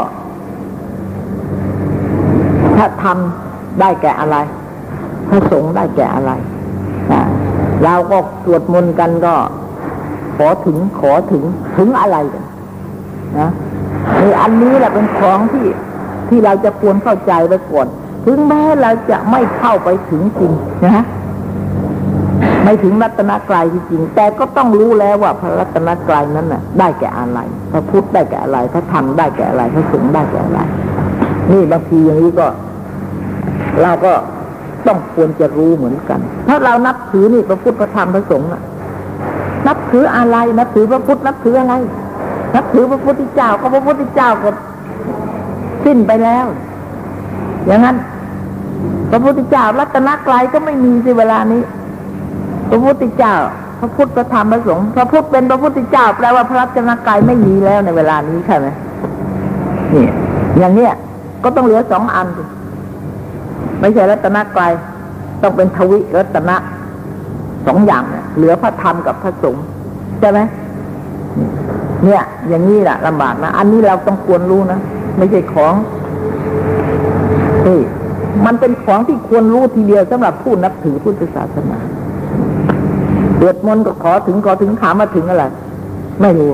[2.76, 4.38] ถ้าทำได้แก่อะไร
[5.30, 6.32] พระสงฆ์ได้แก่อะไร
[7.84, 9.36] เราก็สวดมนต์กันก็
[10.38, 11.44] ขอถึงขอถึง
[11.78, 12.44] ถึงอะไรกัน
[13.40, 13.50] นะ
[14.42, 15.66] อันนี้แหละเป็นของที่
[16.30, 17.88] ที่เราจะควรเข้าใจไว้ก่อน
[18.26, 20.52] ถึงแม้เราจะไม่เข้าไปถึงจริง
[20.86, 21.04] นะ
[22.64, 27.40] ไม่ถึงรัตนกรายจริง แต่ก็ต้องรู้แล้วว่าพระรัตนกรายนั้นน่ะ ได้แก่อะไร
[27.72, 30.60] พระพุทธได้แก่อะไร พระธรรมได้แก่อะไร พระสงฆ์ได้แก่อะไร
[31.52, 32.48] นี่บางทีอย่างนี้ก็
[33.82, 34.14] เราก็
[34.88, 38.48] ต้องควรจะรู้เหมือนกัน ถ้าเรานับถือนี่พระพุทธพระธรรมพระสงฆ์
[39.68, 41.74] นับถืออะไร นับถือพระพุทธ นับถืออะไร
[42.56, 44.50] นับถือพระพุทธเจ้า ก็พระพุทธเจ้าก็
[45.86, 46.46] สิ้นไปแล้ว
[47.68, 47.98] อย่างนั้น
[49.12, 51.62] พระพุทธเจ้ารัตนกรายก็ไม่มีสิเวลานี้
[52.74, 53.36] ระพุทธเจ้า
[53.80, 58.68] พระพุทธพระธรรมพระสงฆ์พระพุทธเป็นพระพุทธเจ้าแปลว่าพระรัตนกายไม่มีแล้วในเวลานี้ใช่ไหม
[59.94, 60.06] นี่
[60.60, 60.94] อย่างเนี้ย
[61.44, 62.28] ก็ต้องเหลือสองอัน
[63.80, 64.72] ไม่ใช่รัตนกาย
[65.42, 66.56] ต้องเป็นทวิรัตนะ
[67.68, 69.64] สองอย่างเนี่ยเหลือพระธรรมกับพระสงฆ์
[70.20, 70.40] ใช่ไหม
[72.04, 74.80] เนี่ย อย่างนี้แหละลำบากนะ อันนี้เราต้องควรรู้นะ
[75.18, 75.74] ไม่ใช่ของ
[77.64, 77.82] เฮ้ย
[78.46, 81.80] มันเป็นของที่ควรรู้ทีเดียวสำหรับผู้นับถือพุทธศาสนา
[83.44, 85.46] เดือดมนก็ขอถึงขอถึงถามมาถึงอะไร
[86.22, 86.52] ไม่รู้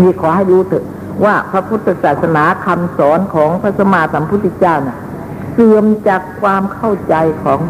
[0.00, 0.84] มีขอให้รู้เถอะ
[1.24, 4.98] ว่าพระพุทธศาสนาคำสอนของพระสมมาสัมพุทธเจ้านะ่ะ
[5.52, 7.60] เสื่อมจากความเข้าใจของ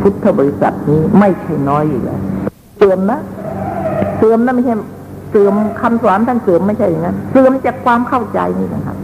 [0.00, 2.20] พุทธบริษัทนี้ไม่ใช่น้อยอยู่แล้ว
[2.76, 3.20] เสื่อมนะ
[4.16, 4.74] เสื่อมนะไม่ใช่
[5.30, 8.96] เสื่อมคำสอนท่านเสื่อมไม่ใช่อย่างนั้นเสื่อมจากความเข้าใจนี่นะครับ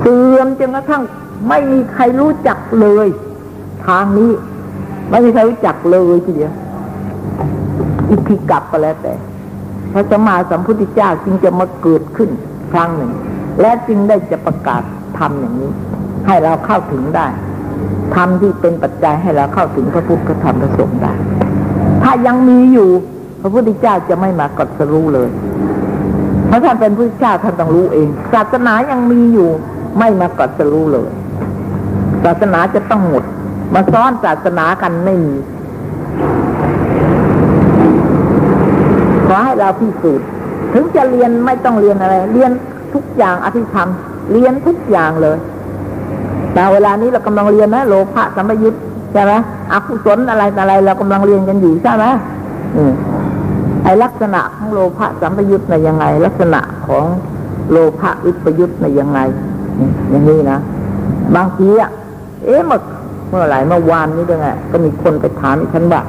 [0.00, 1.02] เสื่อมจนกระทั่ง
[1.48, 3.08] ไม่มีใครรู้จักเลย
[3.86, 4.32] ทางนี้
[5.10, 6.52] ไม่มีใครรู้จักเลยทีเดียว
[8.10, 9.14] อิทธิกับไปแล้วแต่
[9.92, 12.30] พระสัมมาสัมพุทธเจ้าจึงจะมาเกิดขึ้น
[12.72, 13.12] ครั้งหนึ่ง
[13.60, 14.82] และจึงได้จะประกาศ
[15.18, 15.70] ทำอย่างนี้
[16.26, 17.26] ให้เราเข้าถึงได้
[18.14, 21.12] ทำที่เป็นปัจจัยให้เราเข้าถึงพระพุทธธรรมพระสงฆ์ได้
[22.02, 22.90] ถ้ายังมีอยู่
[23.40, 25.28] พระพุทธเจ้าจะไม่มากดสรู้เลย
[26.46, 29.48] เพราะท่านเป็นพระเจ้าท่านต้องรู้เอง ศาสนายังมีอยู่
[29.98, 31.08] ไม่มากดสรู้เลย
[32.24, 33.24] ศาสนาจะต้องหมด
[33.74, 35.34] มาซ้อนศาสนากันไม่มี
[39.26, 40.26] ขอให้เราพิสูจน์
[40.72, 42.50] ถึงจะเรียนไม่ต้องเรียนอะไร เรียน
[42.94, 43.88] ทุกอย่างอภิธรรม
[44.32, 45.36] เรียนทุกอย่างเลย
[46.54, 48.74] แต่เวลานี้เรากำลังเรียนนะโลภะสัมปยุต
[49.12, 49.32] ใช่ไหม
[49.72, 52.06] อกุศลอะไรอะไร เรากำลังเรียนกันอยู่ใช่ไหม
[53.84, 57.04] ไอลักษณะของโลภะสัมปยุตในยังไง ลักษณะของ
[57.70, 59.18] โลภะวิปยุตในยังไง
[60.10, 60.58] อย่างนี้นะ
[61.36, 61.90] บางทีอะ
[62.44, 66.02] เอ๊ะเมื่อเมื่อไหร่เมื่อวานนี้ด้วยไงก็มีคนไปถามฉันว่า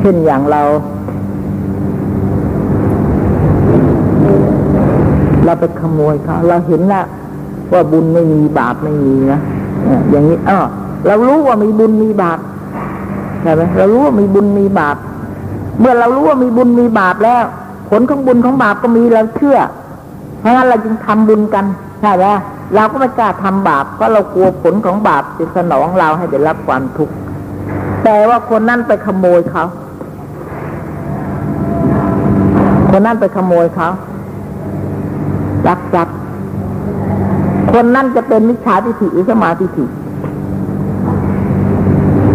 [0.00, 0.62] เช่นอย่างเรา
[5.44, 7.04] เราไปขโมยเขาเราเห็นแล้ว
[7.72, 9.40] ว่าบุญไม่มีบาปไม่มีนะ
[10.10, 10.58] อย่างนี้อ๋อ
[11.06, 12.38] เรารู้ว่ามีบุญมีบาป
[13.42, 14.96] ใช่ไหมเรารู้ว่ามีบุญมีบาป
[15.80, 17.44] เมื่อเรารู้ว่ามีบุญมีบาปแล้ว
[17.88, 19.58] ผลของบุญของบาปก็มีเราเชื่อ
[20.40, 21.64] เพราะงั้นเราจึงทำบุญกัน
[22.00, 22.26] ใช่ไหม
[22.74, 27.14] เราก็ไม่กล้าทำบาปเพราะเรากลัวผลของบาปจะสนองเราให้ได้รับความทุกข์
[28.04, 29.64] แต่ว่าคนนั่นไปขโมยเขา
[32.90, 33.88] คนนั่นไปขโมยเขา
[35.68, 36.16] ลักทรัพย์
[37.72, 39.84] คนนั่นจะเป็นมิจฉาทิฏฐิหรือสมาธิฐิ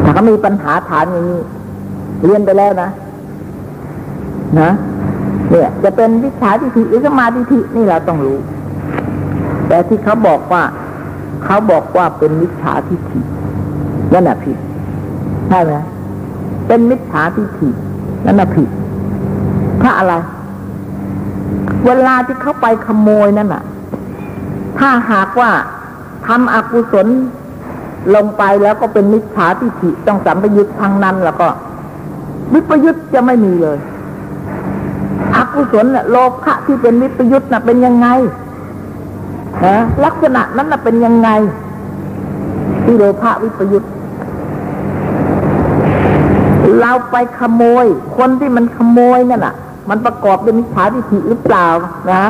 [0.04, 1.40] ถ้าเขามีปัญหาฐานอย่างนี้
[2.26, 2.90] เรียนไปแล้วนะ
[4.60, 4.70] นะ
[5.50, 8.38] เนี่ย จะเป็นวิชาทิฏฐิหรือสมาธิฐินี่เราต้องรู้
[9.68, 10.64] แต่ที่เขาบอกว่า
[11.44, 13.22] เขาบอกว่าเป็นมิจฉาทิฏฐิ
[14.14, 14.58] นั่นแหะผิด
[15.50, 15.74] ใช่ไหม
[16.68, 17.70] เป็นมิจฉาทิฏฐิ
[18.26, 18.70] นั่นแหะผิด
[19.80, 20.14] เพราะอะไร
[21.86, 23.64] เวลาที่เขาไปขโมยนั่นน่ะ
[24.80, 25.52] ถ้าหากว่า
[26.28, 27.08] ทำอกุศล
[28.16, 31.48] ลงไปแล้วก็เป็นมิจฉาทิฏฐิต้องสัมปยุตทางนั้นแล้วก็
[32.54, 33.78] วิปยุตจะไม่มีเลย
[35.36, 38.08] อกุศลโลภะที่เป็นวิปยุตน่ะเป็นยังไง
[39.64, 39.76] ฮะ
[40.06, 41.30] ลักษณะนั้นน่ะเป็นยังไง
[42.84, 43.84] ที่โลภะวิปยุต
[46.82, 47.86] เราไปขโมย
[48.18, 49.56] คนที่มันขโมยนั่นน่ะ
[49.90, 51.68] มันประกอบด้วยมิจฉาทิฏฐิหรือเปล่า
[52.12, 52.24] นะ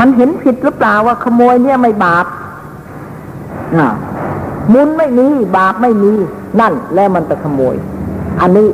[0.00, 2.26] มันเห็นผิดหรือเปล่าว่าขโมยเนี่ยไม่บาป
[3.78, 3.88] นะ
[4.72, 6.12] มุนไม่มีบาปไม่มี
[6.60, 7.74] นั่น แล้วมันไปขโมย
[8.40, 8.68] อันนี้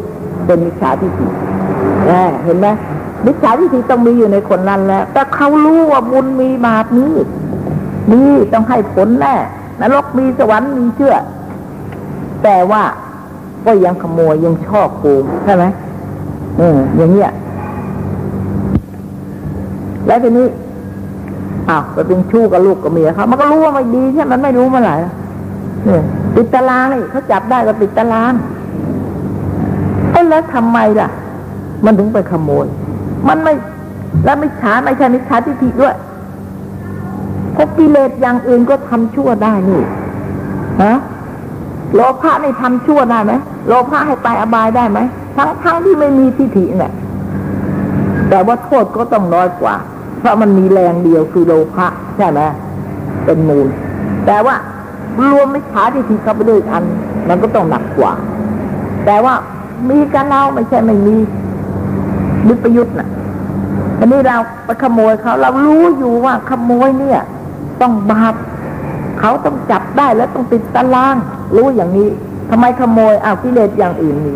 [0.47, 1.27] เป็นมิจฉาทิฏฐิ
[2.45, 2.69] เห็นไหม
[3.27, 7.13] มิจฉาทิฏฐิต้องมีอยู่ในคนนั้นแล้ว แต่เขารู้ว่าบุญมีบาปนี้
[8.11, 8.21] มี
[8.53, 9.35] ต้องให้ผลแน่
[9.81, 11.15] นรกมีสวรรค์มีเชื่อ
[12.43, 12.83] แต่ว่า
[13.67, 15.65] ก็ยังขโมยยังชอบโกงใช่ไหม
[16.59, 17.31] เอออย่างเงี้ย
[20.07, 20.47] แล้วทีนี้
[21.69, 24.95] อ้าวไปเป็นชู้กับลูกกับเมียเขามันก็รู้ว่าไม่ดีใช่มันไม่รู้เมื่อไหร่
[25.85, 26.03] เนี่ย
[26.37, 28.33] ติดตารางนี่เขาจับได้ก็ติดตาราง
[30.11, 31.09] ไอ้แล้วทำไมล่ะ
[31.85, 32.67] มันถึงไปขโมย
[33.29, 33.55] มันไม่
[34.25, 35.97] แล้วไม่ช้าไม่ใช่ไม่ช้าทิฏฐิด้วย
[37.55, 39.83] พราะกิเลสอย่างอื่นก็ทำชั่วได้นี่
[40.83, 40.95] ฮะ
[41.95, 43.33] โลภะนี่ทำชั่วได้ไหม
[43.69, 44.99] โลภะให้ไปอบายได้ไหม
[45.37, 46.93] ทั้งทั้งที่ไม่มีทิฏฐิเนี่ย
[48.29, 49.75] แต่ว่าโทษก็ต้องน้อยกว่า
[50.19, 52.41] เพราะมันมีแรงเดียวคือโลภะใช่ไหม
[53.25, 53.67] เป็นมูล
[54.27, 54.55] แต่ว่า
[55.31, 56.85] รวมไม่ขาที่ทีเข้าไปด้วยอัน
[57.29, 58.13] มันก็ต้องหนักกว่า
[59.07, 59.35] แต่ว่า
[59.91, 61.17] มีการเล่าไม่ใช่ไม่มี
[62.49, 63.09] วิปยุทธ์น่ะ
[63.99, 67.21] อันนี้เราไปขโมยเขาเรารู้อยู่ว่าขโมยเนี่ย
[67.81, 68.35] ต้องบาป
[69.21, 71.17] เขาต้องจับได้แล้วต้องติดตาราง
[71.57, 72.09] รู้อย่างนี้
[72.51, 74.35] ทำไมขโมยอ้าวกิเลสอย่างอื่นมี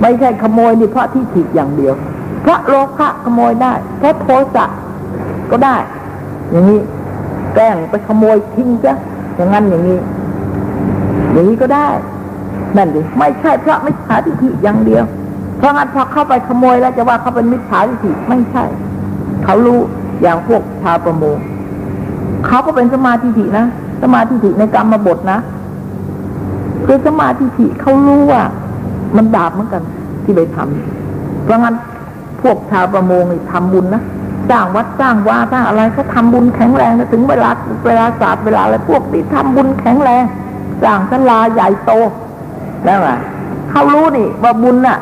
[0.00, 1.94] ไม่ใช่ขโมยนี่เพราะที่ผิดอย่างเดียว
[2.42, 4.66] เพราะโลภะขโมยได้เพราะโทสะ
[5.50, 5.76] ก็ได้
[6.50, 6.80] อย่างนี้
[7.54, 8.94] แกล้งไปขโมยทิ้งจ้ะ
[9.36, 9.98] อย่างนั้นอย่างนี้
[11.32, 11.88] อย่างนี้ก็ได้
[12.76, 15.04] นั่นดิไม่ใช่เพราะไมิจฉาทิฏฐิอย่างเดียว
[15.56, 18.64] เพราะงั้นพอเข้าไปขโมยแล้วจะว่าเขาเป็นมิจฉาทิฏฐิไม่ใช่
[19.44, 19.78] เขารู้
[20.22, 21.36] อย่างพวกชาวประมง
[22.46, 23.66] เขาก็เป็นสมาธิฐินะ
[24.02, 25.38] สมาธิฐิในกรรมบทนะ
[26.86, 28.42] คือสมาธิฐิเขารู้ว่า
[29.16, 29.82] มันบาปเหมือนกัน
[30.24, 31.74] ที่ไปทำเพราะงั้น
[32.42, 34.02] พวกชาวประมงนี่ทำบุญนะ
[34.50, 37.50] สร้างวัดสร้างวาสร้างอะไรเขาทาบุญแข็งแรงถึงเวลา
[37.86, 40.24] เวลาศาสตร์เวลาอะไรพวกที่ทำบุญแข็งแรง
[40.82, 41.92] สร้างศาลาใหญ่โต
[42.84, 43.08] แล้วไง
[43.70, 44.98] เขารู้นี่ว่าบุญน่ะ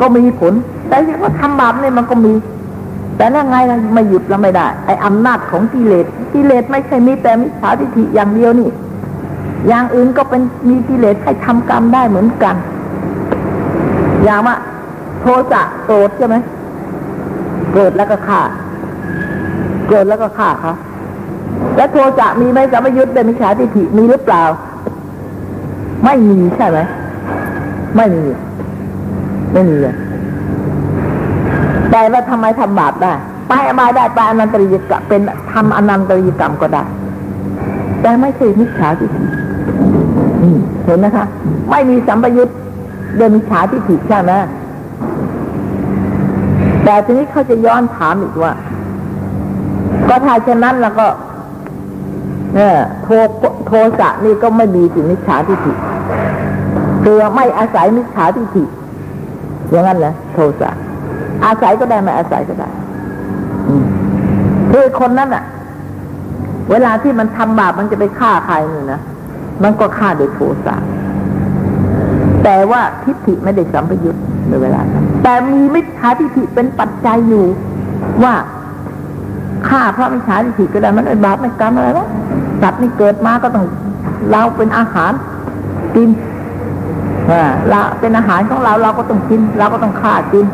[0.00, 0.52] ก็มีผล
[0.88, 2.32] แต่ที่เขาทำบาปเนี่ยมันก็มี
[3.16, 3.56] แต่แล้วไง
[3.94, 8.68] ไม่หยุดแล้วไม่ได้ ไอ้อำนาจของกิเลสกิเลสไม่ใช่มีแต่มิจฉาทิฏฐิอย่างเดียวนี่
[9.68, 12.56] อย่างอื่นก็เป็นมีกิเลสให้ทำกรรมได้เหมือนกัน
[14.24, 14.56] อย่างว่า
[15.20, 16.36] โทสะโกรธใช่ไหม
[17.74, 18.40] เกิดแล้วก็ฆ่า
[19.88, 20.72] เกิดแล้วก็ฆ่าเขา
[21.76, 24.42] และโทสะมีไหมสัมยุทธ์เป็นมิจฉาทิฏฐิมีหรือเปล่า
[26.04, 26.78] ไม่มีใช่ไหม
[27.96, 28.22] ไม่มี
[29.52, 29.94] ไม่มีเลย
[31.90, 33.12] แต่ว่าทำไมทำบาปได้
[33.48, 35.20] ไปอบายได้ไปอนันตริยกรรมเป็น
[35.52, 36.84] ทำอนันตริยกรรมก็ได้
[38.00, 39.22] แต่ไม่ใช่มิจฉาทิฏฐิ
[40.84, 41.26] เห็นนะคะ
[41.70, 42.56] ไม่มีสัมปยุทธ์
[43.16, 44.32] เดินมิจฉาทิฏฐิใช่ไหม
[46.84, 48.52] แต่ทีนี้เขาจะย้อนถามอีกว่า
[50.08, 51.06] ก็ถ้าเช่นนั้นแล้วก็
[52.54, 53.08] เนี่ยโท
[53.66, 55.72] โทสะนี่ก็ไม่มีสิมิจฉาทิฏฐิ
[57.04, 58.64] คือไม่อาศัยมิจฉาทิฏฐิ
[59.70, 60.70] อย่างนั้นแหละโทสะ
[61.44, 62.68] อาศัยก็ได้ไม่อาศัยก็ได้
[64.70, 65.44] คือคนนั้นอะ
[66.70, 69.00] เวลาที่มันทำบาปมันจะไปฆ่าใครนี่นะ
[69.62, 70.76] มันก็ฆ่าโดยโทสะ
[72.44, 74.16] แต่ว่าทิฏฐิไม่ได้สัมพยุต
[74.48, 77.44] ในเวลานั้นแต่มีมิจฉาทิฏฐิเป็นปัจจัยอยู่
[78.24, 78.34] ว่า
[79.68, 82.06] ฆ่าเพราะมิจฉาทิฏฐิก็ได้มันเป็นบาปไม่กรรมอะไรวะ
[82.62, 83.64] สัตว์นี่เกิดมาก็ต้อง
[84.30, 85.12] เราเป็นอาหาร
[85.94, 86.08] กิน
[87.70, 90.46] เราเป็นอาหารของเราเราก็ต้องกิน เราก็ต้องฆ่ากิน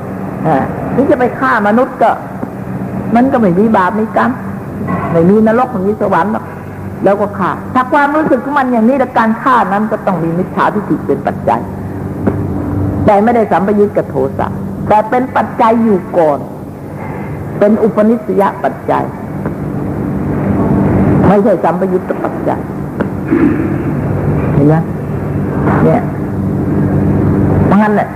[0.97, 2.11] นี่จะไปฆ่ามนุษย์ก็
[3.15, 4.31] มันก็ไม่มีบาปไม่กรรม
[5.13, 6.45] ไม่มีนรกไม่มีสวรรค์หรอก
[7.05, 11.61] แล้วก็ฆ่าถ้าความรู้สึกของมันอย่างนี้และการฆ่านั้นก็ต้องมีมิจฉาทิฏฐิเป็นปัจจัย
[13.07, 14.47] แต่ไม่ได้สัมปยุตกับโทสะ
[14.89, 16.39] แต่เป็นปัจจัยอยู่ก่อน
[17.59, 19.05] เป็นอุปนิสัยปัจจัย
[21.27, 22.61] ไม่ใช่สัมปยุตกับปัจจัย
[24.55, 24.75] เห็นไหม
[25.85, 26.03] เนี่ย
[27.83, 28.09] งั้นแหละ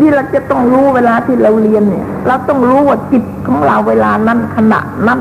[0.00, 5.20] นี่เราจะต้องรู้เวลาที่เราเรียนเนี่ย เราต้องรู้ว่าจิตของเราเวลานั้นขณะนั้น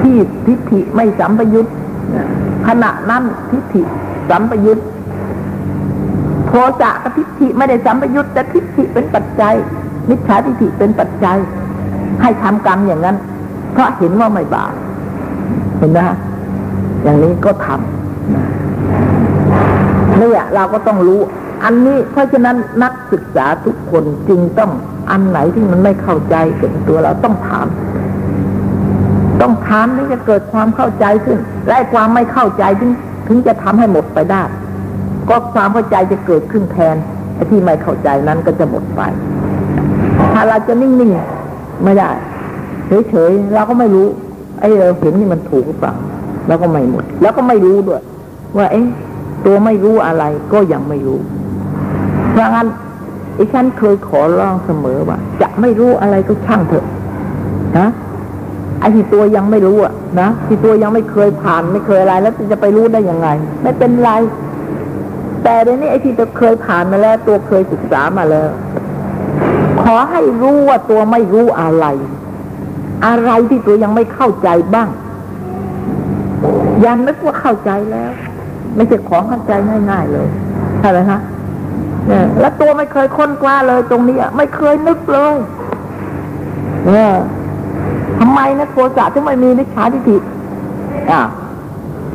[0.00, 0.16] ที่
[0.46, 1.66] ทิฏฐิไม่สัมปยุต
[2.68, 3.82] ขณะนั้นทิฏฐิ
[4.30, 4.78] สัมปยุต
[6.46, 9.54] โทสะกับทิฏฐิไม่ได้สัมปยุตแต่ทิฏฐิเป็นปัจจัย
[10.08, 11.38] มิจฉาทิฏฐิเป็นปัจจัย
[12.22, 13.16] ให้ทำกรรมอย่างนั้น
[13.72, 14.72] เพราะเห็นว่าไม่บาป
[15.78, 15.98] เห็นไหม
[17.02, 17.80] อย่างนี้ก็ทำ
[20.20, 21.20] นี่เราก็ต้องรู้
[21.64, 24.70] อันนี้เพราะฉะนั้นนักศึกษาทุกคนจึงต้อง
[25.10, 27.66] อันไหนที่มันไม่เข้าใจเกิดตัวเราต้องถาม
[29.40, 31.38] ต้องถามถึงจะเกิดความเข้าใจขึ้น
[31.68, 32.90] และความไม่เข้าใจถึง
[33.28, 34.42] ถึงจะทำให้หมดไปได้
[35.28, 36.96] ก็ความเข้าใจจะเกิดขึ้นแทน
[37.34, 39.00] ไอ้ที่ไม่เข้าใจนั้นก็จะหมดไป
[40.32, 42.10] ถ้าเราจะนิ่งๆไม่ได้
[43.08, 44.06] เฉยๆเราก็ไม่รู้
[44.60, 45.94] ไอ้เราเห็นนี่มันถูกหรือเปล่า
[46.48, 48.02] แล้วก็ไม่หมด แล้วก็ไม่รู้ด้วย
[48.56, 48.86] ว่า เอ๊ะ
[49.46, 51.18] ตัวไม่รู้อะไรก็ยังไม่รู้
[52.34, 52.68] เพราะงั้น
[53.38, 56.86] อีฉันเคยขอร้องเสมอว่า จะไม่รู้อะไรก็ช่างเถอะ
[57.78, 57.88] นะ
[58.80, 63.28] ไอ้ที่ตัวยังไม่รู้อะนะที่ตัวยังไม่เคยผ่านไม่เคยอะไร แล้วจะไปรู้ได้ยังไง
[63.62, 64.10] ไม่เป็นไร
[65.42, 68.48] แต่ในนี้ไอ้ที่ตัวเคยผ่านมาแล้ว ตัวเคยศึกษามาแล้ว
[69.82, 71.86] ขอให้รู้ว่าตัวไม่รู้อะไร
[73.06, 74.88] อะไรที่ตัวยังไม่เข้าใจบ้าง
[76.84, 78.10] ยันนึกว่าเข้าใจแล้ว
[78.76, 79.52] ไม่ใช่ของเข้าใจ
[79.90, 80.28] ง่าย ๆ เลย
[80.80, 81.18] ใช่ไหมคะ
[82.08, 85.34] เนี่ยแล้วตัวไม่เคยค้นคว้าเลยตรงนี้ไม่เคยนึกเลย
[86.86, 87.12] เนี่ย
[88.18, 90.16] ทำไมนะโทสะถึงไม่มีนิชาทิฏฐิ
[91.10, 91.20] อ่า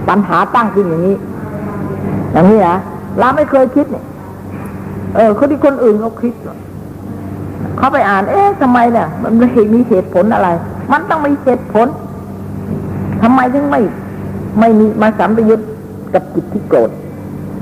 [0.09, 1.15] ปัญหาตั้งขึ้นอย่างนี้
[2.33, 2.77] อย่างนี้นะ
[3.19, 4.05] เราไม่เคยคิดเนี่ย
[5.15, 6.33] เออคนที่คนอื่นเขาคิด
[7.77, 9.33] เขาไปอ่าน เอ๊ะทำไมเนี่ย มัน
[9.73, 10.49] มีเหตุผลอะไร
[10.91, 11.87] มันต้องมีเหตุผล
[13.21, 13.81] ทำไมถึงไม่
[14.59, 15.59] ไม่มีมาสัมปยุต
[16.13, 16.89] กับจิตที่โกรธ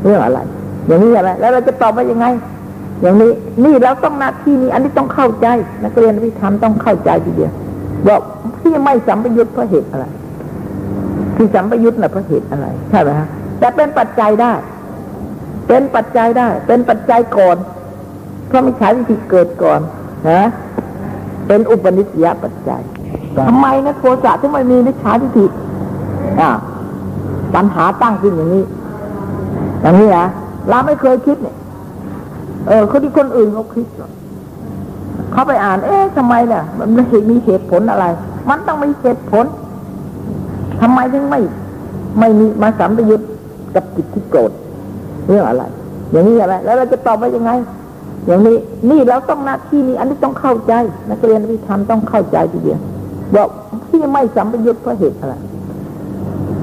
[0.03, 0.39] เรื่องอะไร
[0.87, 2.25] อย่างนี้อะไรแล้วเราจะตอบว่ายังไง
[3.01, 3.31] อย่างนี้
[3.65, 5.47] นี่เราต้องหน้าที่นี้ อันนี้ต้องเข้าใจ
[5.83, 7.51] นักเรียนวิธรรมต้องเข้าใจทีเดียว
[8.07, 8.17] ว่า
[8.61, 10.05] ที่ไม่สัมปยุตเพราะเหตุอะไร
[11.35, 13.27] ที่สัมปยุตน่ะเพราะเหตุอะไรใช่ไหมฮะ
[13.59, 14.53] แต่เป็นปัจจัยได้
[15.67, 17.57] เป็นปัจจัยได้ เป็นปัจจัยก่อน
[18.47, 19.79] เพราะมิจฉาทิฏฐิเกิดก่อน
[20.29, 20.41] นะ
[21.47, 22.81] เป็นอุปนิสัยปัจจัย
[23.47, 25.45] ทำไมนะโทสะถึงไม่มีมิจฉาทิฏฐิ
[26.41, 26.49] อ่า
[27.55, 28.63] ปัญหาตั้งขึ้นอย่างนี้
[29.81, 30.25] อย่างนี้นะ
[30.69, 31.55] เราไม่เคยคิดเนี่ย
[32.67, 33.85] เออคนที่คนอื่นเขาคิด
[35.31, 38.05] เขาไปอ่าน เอ๊ะทำไมเนี่ยมันไม่มีเหตุผลอะไร
[38.49, 39.45] มันต้องมีเหตุผล
[40.81, 41.39] ทำไมถึงไม่
[42.19, 43.21] ไม่มีมาสัมปยุต
[43.75, 44.51] กับจิตที่โกรธ
[45.27, 45.63] เรื่องอะไร
[46.11, 47.51] อย่างนี้อะไร แล้วเราจะตอบว่ายังไง
[48.27, 48.57] อย่างนี้
[48.89, 50.73] นี่เราต้องหน้าที่นี้ อันนี้ต้องเข้าใจ
[51.09, 52.79] นักเรียนวิธรรมต้องเข้าใจทีเดียว
[53.35, 53.45] ว่า
[53.87, 55.35] ที่ไม่สัมปยุตเพราะเหตุอะไร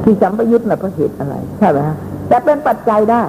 [0.02, 1.96] ที่สัมปยุตน่ะเพราะเหตุอะไร ใช่ไหมฮะ
[2.28, 3.22] แต่เป็นปัจจัยได้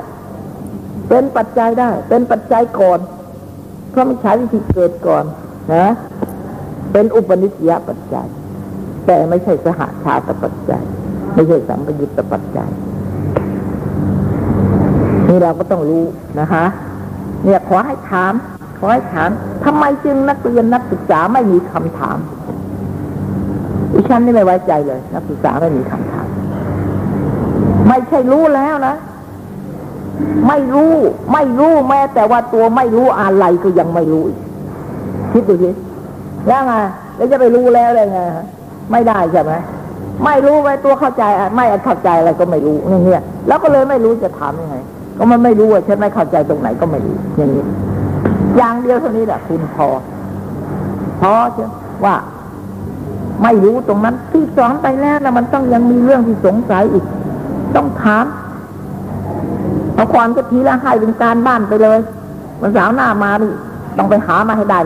[1.10, 2.99] เป็นปัจจัยได้ เป็นปัจจัยก่อน
[3.91, 5.24] เพราะมิจฉาทิฏฐิเกิดก่อน
[5.74, 5.88] นะ
[6.93, 8.28] เป็นอุปนิสัยปัจจัย
[9.06, 10.84] แต่ไม่ใช่สหาชาตปัจจัย
[11.34, 12.72] ไม่ใช่สัมปยุตตปัจจัย
[15.28, 16.03] นี่เราก็ต้องรู้
[16.39, 16.66] นะคะ
[17.43, 18.34] เนี่ยขอให้ถาม
[18.80, 19.30] ขอให้ถาม
[19.66, 22.18] ทำไมจึงนักเรียนนักศึกษาไม่มีคำถาม
[23.93, 26.28] อิฉันนี่ไม่ไว้ใจเลย นักศึกษาไม่มีคำถาม
[27.88, 28.95] ไม่ใช่รู้แล้วนะ
[30.47, 30.93] ไม่รู้
[31.34, 34.24] ไม่รู้แม้แต่ว่าตัวไม่รู้อะไรก็ยังไม่รู้
[35.32, 35.70] คิดดูสิ
[36.47, 36.74] แล้วไง
[37.16, 38.20] แล้วจะไปรู้แล้วได้ไง
[38.91, 39.53] ไม่ได้ใช่ไหม
[40.26, 41.24] ไม่รู้ไว้ตัวเข้าใจ
[41.55, 44.76] ไม่เข้าใจอะไรก็ไม่รู้เนี่ยแล้วก็เลยไม่รู้จะถามยังไง
[45.18, 47.63] ก็มันไม่รู้ว่าฉันไม่เข้าใจตรงไหนก็ไม่รู้อย่างนี้
[48.57, 49.88] อย่างเดียวเท่านี้แหละคุณพอ
[51.22, 51.66] พอใช่
[52.05, 52.16] ว่า
[53.43, 57.05] ไม่รู้ตรงนั้นที่สอนไปแล้วนะมันต้องยังมีเรื่องที่สงสัยอีก
[57.76, 58.26] ต้องถาม
[59.96, 62.00] เอาความก็ทีละให้เป็นการบ้านไปเลย
[62.62, 63.52] วันเสาร์หน้ามานี่
[63.98, 64.80] ต้องไปหามาให้ได้